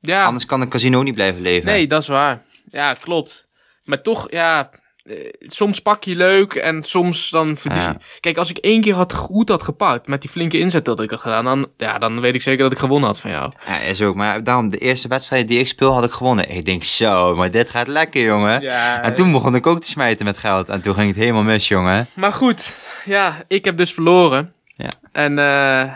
Ja, 0.00 0.24
Anders 0.24 0.46
kan 0.46 0.60
een 0.60 0.68
casino 0.68 1.02
niet 1.02 1.14
blijven 1.14 1.42
leven. 1.42 1.66
nee, 1.66 1.86
dat 1.86 2.02
is 2.02 2.08
waar. 2.08 2.42
Ja, 2.70 2.92
klopt. 2.94 3.46
Maar 3.84 4.02
toch, 4.02 4.30
ja, 4.30 4.70
eh, 5.04 5.16
soms 5.40 5.80
pak 5.80 6.04
je 6.04 6.16
leuk 6.16 6.54
en 6.54 6.82
soms 6.82 7.30
dan 7.30 7.56
verdien 7.56 7.80
Ja. 7.80 7.96
Kijk, 8.20 8.36
als 8.36 8.50
ik 8.50 8.56
één 8.56 8.80
keer 8.80 8.94
had 8.94 9.12
goed 9.12 9.48
had 9.48 9.62
gepakt 9.62 10.06
met 10.06 10.20
die 10.20 10.30
flinke 10.30 10.58
inzet 10.58 10.84
dat 10.84 11.00
ik 11.00 11.10
had 11.10 11.20
gedaan, 11.20 11.44
dan, 11.44 11.68
ja, 11.76 11.98
dan 11.98 12.20
weet 12.20 12.34
ik 12.34 12.42
zeker 12.42 12.62
dat 12.62 12.72
ik 12.72 12.78
gewonnen 12.78 13.08
had 13.08 13.18
van 13.18 13.30
jou. 13.30 13.52
Ja, 13.66 13.78
is 13.78 14.02
ook. 14.02 14.14
Maar 14.14 14.44
daarom, 14.44 14.68
de 14.68 14.78
eerste 14.78 15.08
wedstrijd 15.08 15.48
die 15.48 15.58
ik 15.58 15.66
speel, 15.68 15.92
had 15.92 16.04
ik 16.04 16.10
gewonnen. 16.12 16.50
Ik 16.50 16.64
denk, 16.64 16.84
zo, 16.84 17.34
maar 17.34 17.50
dit 17.50 17.70
gaat 17.70 17.86
lekker, 17.86 18.22
jongen. 18.22 18.60
Ja, 18.60 19.02
En 19.02 19.14
toen 19.14 19.32
begon 19.32 19.54
ik 19.54 19.66
ook 19.66 19.80
te 19.80 19.88
smijten 19.88 20.24
met 20.24 20.38
geld. 20.38 20.68
En 20.68 20.82
toen 20.82 20.94
ging 20.94 21.08
het 21.08 21.16
helemaal 21.16 21.42
mis, 21.42 21.68
jongen. 21.68 22.06
Maar 22.14 22.32
goed, 22.32 22.74
ja, 23.04 23.42
ik 23.48 23.64
heb 23.64 23.76
dus 23.76 23.92
verloren. 23.92 24.52
Ja. 24.64 24.90
En 25.12 25.38
eh, 25.38 25.92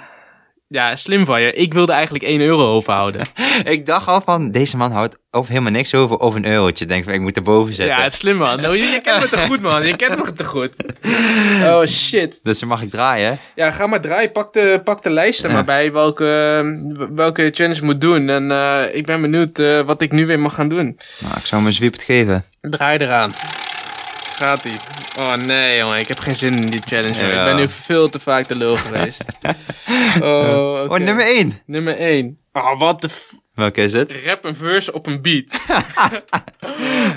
ja, 0.68 0.96
slim 0.96 1.24
van 1.24 1.42
je. 1.42 1.52
Ik 1.52 1.72
wilde 1.72 1.92
eigenlijk 1.92 2.24
1 2.24 2.40
euro 2.40 2.66
overhouden. 2.74 3.22
ik 3.64 3.86
dacht 3.86 4.06
al 4.08 4.20
van, 4.20 4.50
deze 4.50 4.76
man 4.76 4.92
houdt 4.92 5.16
over 5.30 5.50
helemaal 5.50 5.72
niks 5.72 5.94
over, 5.94 6.20
over 6.20 6.38
een 6.38 6.46
eurotje. 6.46 6.86
Denk 6.86 7.04
van, 7.04 7.12
ik 7.12 7.20
moet 7.20 7.36
erboven 7.36 7.74
zetten. 7.74 7.96
Ja, 7.96 8.02
het 8.02 8.12
is 8.12 8.18
slim 8.18 8.36
man. 8.36 8.60
Nou, 8.60 8.76
je, 8.76 8.84
je 8.84 9.00
kent 9.00 9.20
me 9.22 9.28
te 9.28 9.38
goed 9.38 9.60
man. 9.60 9.86
Je 9.86 9.96
kent 9.96 10.16
me 10.24 10.32
te 10.32 10.44
goed. 10.44 10.72
Oh 11.62 11.84
shit. 11.86 12.40
Dus 12.42 12.58
dan 12.58 12.68
mag 12.68 12.82
ik 12.82 12.90
draaien. 12.90 13.38
Ja, 13.54 13.70
ga 13.70 13.86
maar 13.86 14.00
draaien. 14.00 14.32
Pak 14.32 14.52
de, 14.52 14.80
pak 14.84 15.02
de 15.02 15.10
lijst 15.10 15.42
er 15.42 15.48
Ja. 15.48 15.54
maar 15.54 15.64
bij 15.64 15.92
welke, 15.92 16.26
welke 17.14 17.50
challenge 17.54 17.84
moet 17.84 18.00
doen. 18.00 18.28
En 18.28 18.50
eh, 18.50 18.94
ik 18.94 19.06
ben 19.06 19.20
benieuwd 19.20 19.58
eh, 19.58 19.80
wat 19.80 20.02
ik 20.02 20.12
nu 20.12 20.26
weer 20.26 20.40
mag 20.40 20.54
gaan 20.54 20.68
doen. 20.68 20.98
Nou, 21.20 21.34
ik 21.36 21.44
zou 21.46 21.60
hem 21.60 21.70
een 21.70 21.76
zwiepert 21.76 22.02
geven. 22.02 22.44
Draai 22.60 22.98
eraan. 22.98 23.30
Gaat 24.38 24.64
ie. 24.64 24.76
Oh 25.18 25.34
nee 25.34 25.78
jongen, 25.78 25.98
ik 25.98 26.08
heb 26.08 26.18
geen 26.18 26.34
zin 26.34 26.56
in 26.56 26.66
die 26.70 26.82
challenge. 26.86 27.24
Ja. 27.26 27.38
Ik 27.38 27.44
ben 27.44 27.56
nu 27.56 27.68
veel 27.68 28.08
te 28.08 28.18
vaak 28.18 28.48
de 28.48 28.56
lul 28.56 28.76
geweest. 28.76 29.24
Oh. 30.20 30.86
Oh, 30.90 30.98
nummer 30.98 31.24
1. 31.26 31.58
Nummer 31.66 31.96
1. 31.96 32.38
Oh, 32.52 32.78
wat 32.78 33.00
de 33.00 33.08
Welke 33.54 33.82
is 33.82 33.92
het? 33.92 34.12
rap 34.24 34.44
een 34.44 34.56
verse 34.56 34.92
op 34.92 35.06
een 35.06 35.22
beat. 35.22 35.44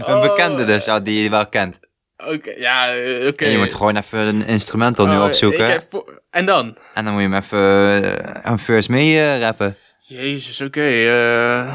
Een 0.06 0.22
bekende 0.22 0.66
dus, 0.66 0.88
oh, 0.88 0.98
die 1.04 1.24
je 1.24 1.30
wel 1.30 1.48
kent. 1.48 1.80
Oké, 2.18 2.52
ja, 2.58 2.96
eh, 2.96 3.28
oké. 3.28 3.46
En 3.46 3.52
je 3.52 3.58
moet 3.58 3.74
gewoon 3.74 3.96
even 3.98 4.20
een 4.20 4.46
instrumental 4.46 5.06
nu 5.08 5.16
Oh, 5.18 5.24
opzoeken. 5.24 5.66
ik 5.66 5.72
heb 5.72 6.04
En 6.30 6.46
dan? 6.46 6.78
En 6.94 7.06
dan 7.06 7.14
moet 7.14 7.22
je 7.22 7.30
hem 7.30 7.38
even 7.44 8.04
eh, 8.04 8.52
een 8.52 8.60
verse 8.60 8.92
mee 8.92 9.20
eh, 9.20 9.40
rappen. 9.40 9.76
Jezus, 10.00 10.62
oké. 10.62 10.82
eh, 10.82 11.74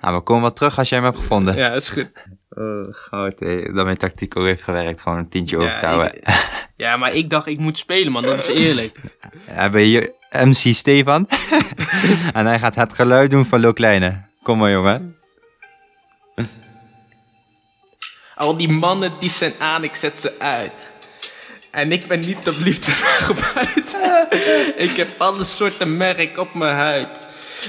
Nou, 0.00 0.14
we 0.16 0.20
komen 0.22 0.42
wel 0.42 0.52
terug 0.52 0.78
als 0.78 0.88
jij 0.88 0.98
hem 0.98 1.06
hebt 1.06 1.20
gevonden. 1.20 1.56
ja, 1.56 1.72
is 1.72 1.88
goed. 1.88 2.10
Oh, 2.50 2.86
goud, 2.90 3.34
hé. 3.38 3.72
Dat 3.72 3.84
mijn 3.84 3.96
tactiek 3.96 4.36
ook 4.36 4.44
heeft 4.44 4.62
gewerkt. 4.62 5.00
Gewoon 5.00 5.18
een 5.18 5.28
tientje 5.28 5.58
Ja, 5.58 6.10
ik- 6.12 6.28
ja, 6.76 6.96
maar 6.96 7.14
ik 7.14 7.30
dacht 7.30 7.46
ik 7.46 7.58
moet 7.58 7.78
spelen, 7.78 8.12
man. 8.12 8.22
Dat 8.22 8.38
is 8.38 8.46
eerlijk. 8.46 9.00
Ja, 9.54 9.70
ben 9.70 9.88
je 9.88 10.12
MC 10.30 10.74
Stefan. 10.74 11.28
en 12.32 12.46
hij 12.46 12.58
gaat 12.58 12.74
het 12.74 12.92
geluid 12.94 13.30
doen 13.30 13.46
van 13.46 13.60
Lo 13.60 13.72
Kleine. 13.72 14.22
Kom 14.42 14.58
maar, 14.58 14.70
jongen. 14.70 15.16
Al 18.34 18.56
die 18.56 18.68
mannen 18.68 19.12
die 19.20 19.30
zijn 19.30 19.52
aan, 19.58 19.84
ik 19.84 19.94
zet 19.94 20.18
ze 20.20 20.32
uit. 20.38 20.92
En 21.72 21.92
ik 21.92 22.06
ben 22.06 22.18
niet 22.18 22.48
op 22.48 22.54
liefde 22.58 22.90
gebuit. 22.90 23.96
ik 24.76 24.96
heb 24.96 25.08
alle 25.20 25.42
soorten 25.44 25.96
merk 25.96 26.38
op 26.38 26.54
mijn 26.54 26.76
huid. 26.76 27.08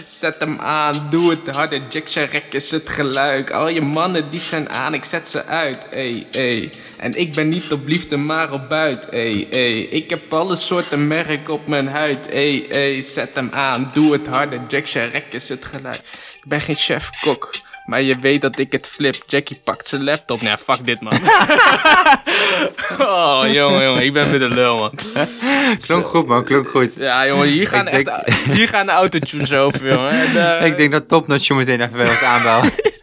Zet 0.06 0.40
hem 0.40 0.60
aan, 0.60 1.08
doe 1.10 1.30
het 1.30 1.56
harder, 1.56 1.82
Jack 1.90 2.10
Sharek 2.10 2.54
is 2.54 2.72
het 2.72 2.90
geluid. 2.90 3.52
Al 3.52 3.68
je 3.68 3.82
mannen 3.82 4.30
die 4.30 4.42
zijn 4.42 4.70
aan, 4.70 4.94
ik 4.94 5.04
zet 5.04 5.30
ze 5.30 5.46
uit, 5.46 5.90
ey, 5.90 6.28
ey. 6.32 6.70
En 7.00 7.14
ik 7.14 7.36
ben 7.36 7.50
niet 7.50 7.72
op 7.72 7.88
liefde, 7.88 8.18
maar 8.18 8.54
op 8.54 8.70
buit, 8.70 9.10
ey, 9.10 9.48
ey. 9.52 9.72
Ik 9.72 10.10
heb 10.10 10.34
alle 10.34 10.58
soorten 10.58 11.08
merk 11.08 11.50
op 11.50 11.68
mijn 11.68 11.88
huid, 11.88 12.30
ey, 12.30 12.66
ey. 12.70 13.04
Zet 13.04 13.36
hem 13.36 13.50
aan, 13.52 13.90
doe 13.94 14.12
het 14.12 14.28
harder, 14.28 14.60
Jack 14.68 14.88
Sharek 14.88 15.26
is 15.30 15.50
het 15.50 15.66
geluid. 15.66 16.04
Ik 16.32 16.46
ben 16.46 16.62
geen 16.62 16.76
chef-kok, 16.76 17.50
maar 17.90 18.02
je 18.02 18.16
weet 18.22 18.42
dat 18.42 18.58
ik 18.58 18.72
het 18.72 18.88
flip. 18.88 19.16
Jackie 19.28 19.62
pakt 19.64 19.88
zijn 19.88 20.04
laptop. 20.04 20.42
Nee, 20.42 20.54
fuck 20.58 20.86
dit, 20.86 21.02
man. 21.02 21.14
oh, 23.00 23.42
jongen, 23.52 23.84
jongen, 23.84 24.04
ik 24.04 24.14
ben 24.14 24.30
weer 24.30 24.40
de 24.40 24.50
lul, 24.50 24.76
man. 24.76 24.92
Klonk 25.86 26.08
goed, 26.08 26.28
man. 26.28 26.44
Klonk 26.44 26.70
goed. 26.70 26.94
Ja, 26.98 27.28
jongen, 27.28 27.48
hier 27.48 27.68
gaan, 27.68 27.88
Ik 27.88 28.08
echt, 28.08 28.34
hier 28.52 28.68
gaan 28.68 28.86
de 28.86 28.92
autotunes 28.92 29.54
over, 29.54 29.88
jongen. 29.88 30.12
En, 30.20 30.60
eh, 30.60 30.66
Ik 30.66 30.78
denk 30.78 30.92
dat 30.92 31.08
Topnotch 31.08 31.48
je 31.48 31.54
meteen 31.54 31.82
even 31.82 31.98
bij 31.98 32.10
ons 32.10 32.24
aanbelt. 32.24 32.76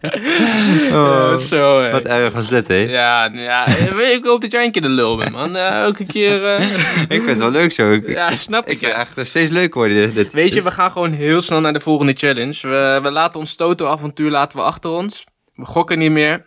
eh, 0.00 0.92
oh, 0.92 1.36
zo, 1.36 1.80
hè. 1.80 1.90
wat 1.90 2.04
erg 2.04 2.32
was 2.32 2.48
dit, 2.48 2.68
hé. 2.68 2.74
Ja, 2.74 3.30
ja, 3.32 3.66
ik 3.66 4.24
hoop 4.24 4.40
dat 4.40 4.52
jij 4.52 4.64
een 4.64 4.72
keer 4.72 4.82
de 4.82 4.88
lul 4.88 5.16
bent, 5.16 5.30
man. 5.30 5.56
Eh, 5.56 5.82
elke 5.82 6.06
keer... 6.06 6.44
eh, 6.44 6.72
Ik 7.16 7.22
vind 7.22 7.26
het 7.26 7.38
wel 7.38 7.50
leuk 7.50 7.72
zo. 7.72 7.92
Ik, 7.92 8.08
ja, 8.08 8.30
snap 8.30 8.64
ik 8.66 8.72
ik, 8.72 8.78
vind 8.78 8.92
echt 8.92 9.26
steeds 9.26 9.50
leuker 9.50 9.78
worden, 9.78 10.14
dit. 10.14 10.32
Weet 10.32 10.52
je, 10.52 10.62
we 10.62 10.70
gaan 10.70 10.90
gewoon 10.90 11.12
heel 11.12 11.40
snel 11.40 11.60
naar 11.60 11.72
de 11.72 11.80
volgende 11.80 12.12
challenge. 12.12 12.68
We, 12.68 12.98
we 13.02 13.10
laten 13.10 13.40
ons 13.40 13.54
Toto-avontuur 13.54 14.30
laten 14.30 14.58
we 14.58 14.64
achter 14.64 14.90
ons. 14.90 15.24
We 15.54 15.64
gokken 15.64 15.98
niet 15.98 16.10
meer. 16.10 16.44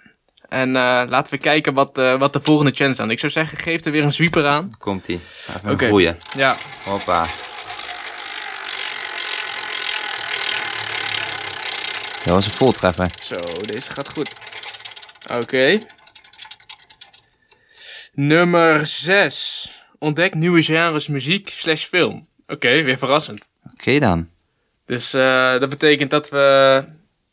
En 0.49 0.75
eh, 0.75 1.01
laten 1.07 1.33
we 1.33 1.39
kijken 1.39 1.73
wat, 1.73 1.97
eh, 1.97 2.19
wat 2.19 2.33
de 2.33 2.39
volgende 2.43 2.71
challenge 2.71 2.91
is. 2.93 2.97
dan. 2.97 3.11
Ik 3.11 3.19
zou 3.19 3.31
zeggen, 3.31 3.57
geef 3.57 3.85
er 3.85 3.91
weer 3.91 4.03
een 4.03 4.11
zwieper 4.11 4.45
aan. 4.45 4.71
Komt-ie. 4.77 5.19
Even 5.65 5.77
groeien. 5.77 6.17
Ja, 6.37 6.55
Hoppa. 6.85 7.25
Dat 12.25 12.35
was 12.35 12.45
een 12.45 12.51
voltreffer. 12.51 13.09
zo, 13.23 13.39
deze 13.65 13.91
gaat 13.91 14.09
goed. 14.09 14.31
Oké. 15.39 15.77
Nummer 18.13 18.87
6. 18.87 19.71
Ontdek 19.99 20.33
nieuwe 20.35 20.63
genres 20.63 21.07
muziek 21.07 21.49
slash 21.49 21.83
film. 21.85 22.27
Oké, 22.47 22.83
weer 22.83 22.97
verrassend. 22.97 23.49
Oké 23.73 23.99
dan. 23.99 24.29
Dus 24.85 25.13
eh, 25.13 25.59
dat 25.59 25.69
betekent 25.69 26.09
dat 26.11 26.29
we 26.29 26.83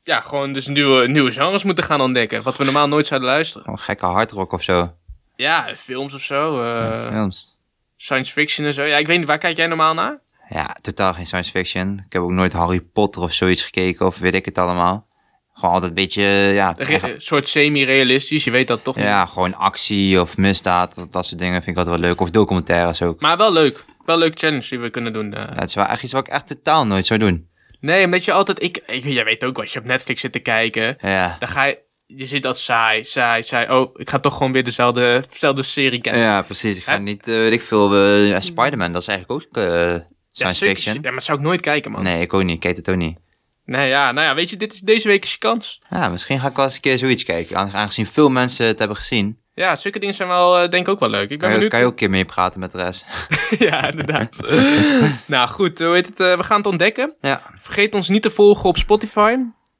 ja, 0.03 0.21
gewoon 0.21 0.53
dus 0.53 0.67
nieuwe, 0.67 1.09
nieuwe 1.09 1.31
genres 1.33 1.63
moeten 1.63 1.85
gaan 1.85 2.01
ontdekken. 2.01 2.43
Wat 2.43 2.57
we 2.57 2.65
normaal 2.65 2.89
nooit 2.89 3.07
zouden 3.07 3.29
luisteren. 3.29 3.63
Gewoon 3.65 3.79
gekke 3.79 4.07
hardrock 4.07 4.53
of 4.53 4.63
zo. 4.63 4.95
Ja, 5.37 5.75
films 5.77 6.15
of 6.15 6.23
zo. 6.23 6.63
eh, 6.65 7.09
Films. 7.13 7.59
science 7.97 8.33
fiction 8.33 8.67
en 8.67 8.75
zo. 8.75 8.85
Ja, 8.85 8.97
ik 8.97 9.07
weet 9.07 9.19
niet, 9.19 9.27
waar 9.27 9.39
kijk 9.39 9.57
jij 9.57 9.67
normaal 9.67 9.95
naar? 9.95 10.21
Ja, 10.51 10.77
totaal 10.81 11.15
geen 11.15 11.27
science 11.27 11.51
fiction. 11.51 12.03
Ik 12.07 12.13
heb 12.13 12.23
ook 12.23 12.31
nooit 12.31 12.53
Harry 12.53 12.81
Potter 12.81 13.23
of 13.23 13.33
zoiets 13.33 13.63
gekeken 13.63 14.07
of 14.07 14.19
weet 14.19 14.35
ik 14.35 14.45
het 14.45 14.59
allemaal. 14.59 15.07
Gewoon 15.55 15.75
altijd 15.75 15.91
een 15.91 15.97
beetje, 16.05 16.23
ja, 16.53 16.75
Een 16.77 17.15
soort 17.17 17.49
semi-realistisch, 17.49 18.45
je 18.45 18.51
weet 18.51 18.69
dat 18.69 18.85
toch 18.85 18.97
niet. 18.97 19.05
ja, 19.05 19.27
gewoon 19.27 19.55
actie 19.55 20.21
of 20.21 20.37
misdaad. 20.37 20.95
Dat, 20.95 21.13
dat 21.13 21.27
soort 21.27 21.39
dingen 21.41 21.63
vind 21.63 21.77
ik 21.77 21.77
altijd 21.77 22.01
wel 22.01 22.09
leuk. 22.09 22.21
Of 22.21 22.31
documentaires 22.31 23.03
ook. 23.03 23.21
Maar 23.21 23.37
wel 23.37 23.53
leuk. 23.53 23.85
Wel 24.05 24.15
een 24.17 24.21
leuk 24.23 24.39
challenge 24.39 24.69
die 24.69 24.79
we 24.79 24.91
kunnen 24.91 25.13
doen. 25.13 25.35
eh. 25.35 25.43
Ja, 25.43 25.61
het 25.61 25.69
is 25.69 25.75
wel 25.75 25.85
echt 25.85 26.03
iets 26.03 26.13
wat 26.13 26.27
ik 26.27 26.33
echt 26.33 26.47
totaal 26.47 26.87
nooit 26.87 27.07
zou 27.07 27.21
doen. 27.21 27.49
Nee, 27.81 28.05
omdat 28.05 28.25
je 28.25 28.33
altijd... 28.33 28.63
Ik, 28.63 28.83
ik, 28.87 29.05
jij 29.05 29.25
weet 29.25 29.45
ook, 29.45 29.59
als 29.59 29.73
je 29.73 29.79
op 29.79 29.85
Netflix 29.85 30.21
zit 30.21 30.33
te 30.33 30.39
kijken... 30.39 30.97
Ja, 31.01 31.37
Dan 31.39 31.49
ga 31.49 31.65
je... 31.65 31.79
Je 32.07 32.27
zit 32.27 32.43
dat 32.43 32.59
saai, 32.59 33.05
saai, 33.05 33.43
saai. 33.43 33.71
Oh, 33.71 33.91
ik 33.95 34.11
ga 34.11 34.19
toch 34.19 34.37
gewoon 34.37 34.53
weer 34.53 34.65
dezelfde, 34.65 35.25
dezelfde 35.31 35.63
serie 35.63 36.01
kijken. 36.01 36.23
ja 36.23 36.43
precies. 36.43 36.77
Ik 36.77 36.83
ga 36.85 36.97
niet, 36.99 37.29
eh, 37.29 37.35
weet 37.35 37.53
ik 37.53 37.63
veel, 37.63 37.97
ja, 38.07 38.41
Spider-Man, 38.41 38.93
dat 38.93 39.03
is 39.03 39.09
eigenlijk 39.09 39.45
ook 39.57 39.63
science 40.39 40.59
zeker. 40.59 40.75
fiction. 40.77 40.95
Ja, 40.95 41.01
maar 41.03 41.13
dat 41.19 41.25
zou 41.25 41.39
ik 41.39 41.45
nooit 41.45 41.61
kijken, 41.61 41.91
man. 41.91 42.03
Nee, 42.03 42.21
ik 42.21 42.35
ook 42.35 42.43
niet. 42.43 42.55
Ik 42.55 42.61
kijk 42.61 42.77
het 42.77 42.89
ook 42.91 42.97
niet. 42.97 43.19
Nee, 43.65 43.89
ja, 43.89 44.13
nou 44.13 44.27
ja, 44.27 44.35
weet 44.35 44.51
je, 44.51 44.57
dit 44.57 44.75
is, 44.75 44.81
deze 44.81 45.09
week 45.09 45.23
is 45.23 45.33
je 45.33 45.39
kans. 45.39 45.81
Ja, 45.91 46.09
misschien 46.09 46.41
ga 46.41 46.49
ik 46.49 46.57
wel 46.57 46.65
eens 46.65 46.75
een 46.75 46.81
keer 46.81 46.99
zoiets 46.99 47.25
kijken. 47.25 47.57
Aan- 47.57 47.73
Aangezien 47.73 48.07
veel 48.07 48.29
mensen 48.29 48.67
het 48.67 48.79
hebben 48.79 48.97
gezien. 48.97 49.39
Ja, 49.55 49.77
zulke 49.77 49.99
dingen 49.99 50.15
zijn 50.15 50.29
wel, 50.29 50.59
eh, 50.59 50.71
denk 50.71 50.87
ik 50.87 50.93
ook 50.93 51.01
wel 51.01 51.09
leuk. 51.09 51.23
Ik 51.23 51.29
ben 51.29 51.39
Kan 51.39 51.49
je, 51.49 51.55
benieuwd. 51.55 51.71
kan 51.71 51.81
je 51.81 51.85
ook 51.87 51.91
een 51.93 51.99
keer 51.99 52.11
meepraten 52.11 52.61
met 52.61 52.73
de 52.73 52.79
rest. 52.79 53.05
ja, 53.69 53.91
inderdaad. 53.91 54.37
nou 55.27 55.49
goed, 55.49 55.79
hoe 55.79 55.95
heet 55.95 56.07
het? 56.07 56.21
eh, 56.21 56.37
we 56.37 56.43
gaan 56.43 56.57
het 56.57 56.67
ontdekken. 56.67 57.15
Ja, 57.21 57.43
Vergeet 57.57 57.95
ons 57.95 58.09
niet 58.09 58.23
te 58.23 58.31
volgen 58.31 58.69
op 58.69 58.77
Spotify. 58.77 59.35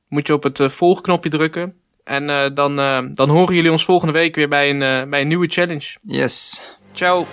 Moet 0.09 0.27
je 0.27 0.33
op 0.33 0.43
het 0.43 0.61
eh, 0.61 0.69
volgknopje 0.69 1.31
drukken. 1.31 1.75
En 2.05 2.31
eh, 2.31 2.51
dan, 2.55 2.79
eh, 2.79 2.99
dan 3.13 3.29
horen 3.29 3.55
jullie 3.55 3.71
ons 3.71 3.85
volgende 3.85 4.13
week 4.13 4.35
weer 4.35 4.49
bij 4.49 4.71
een, 4.71 4.83
eh, 4.83 5.11
bij 5.11 5.21
een 5.21 5.29
nieuwe 5.29 5.47
challenge. 5.49 5.97
yes. 6.03 6.61
Ciao. 6.93 7.27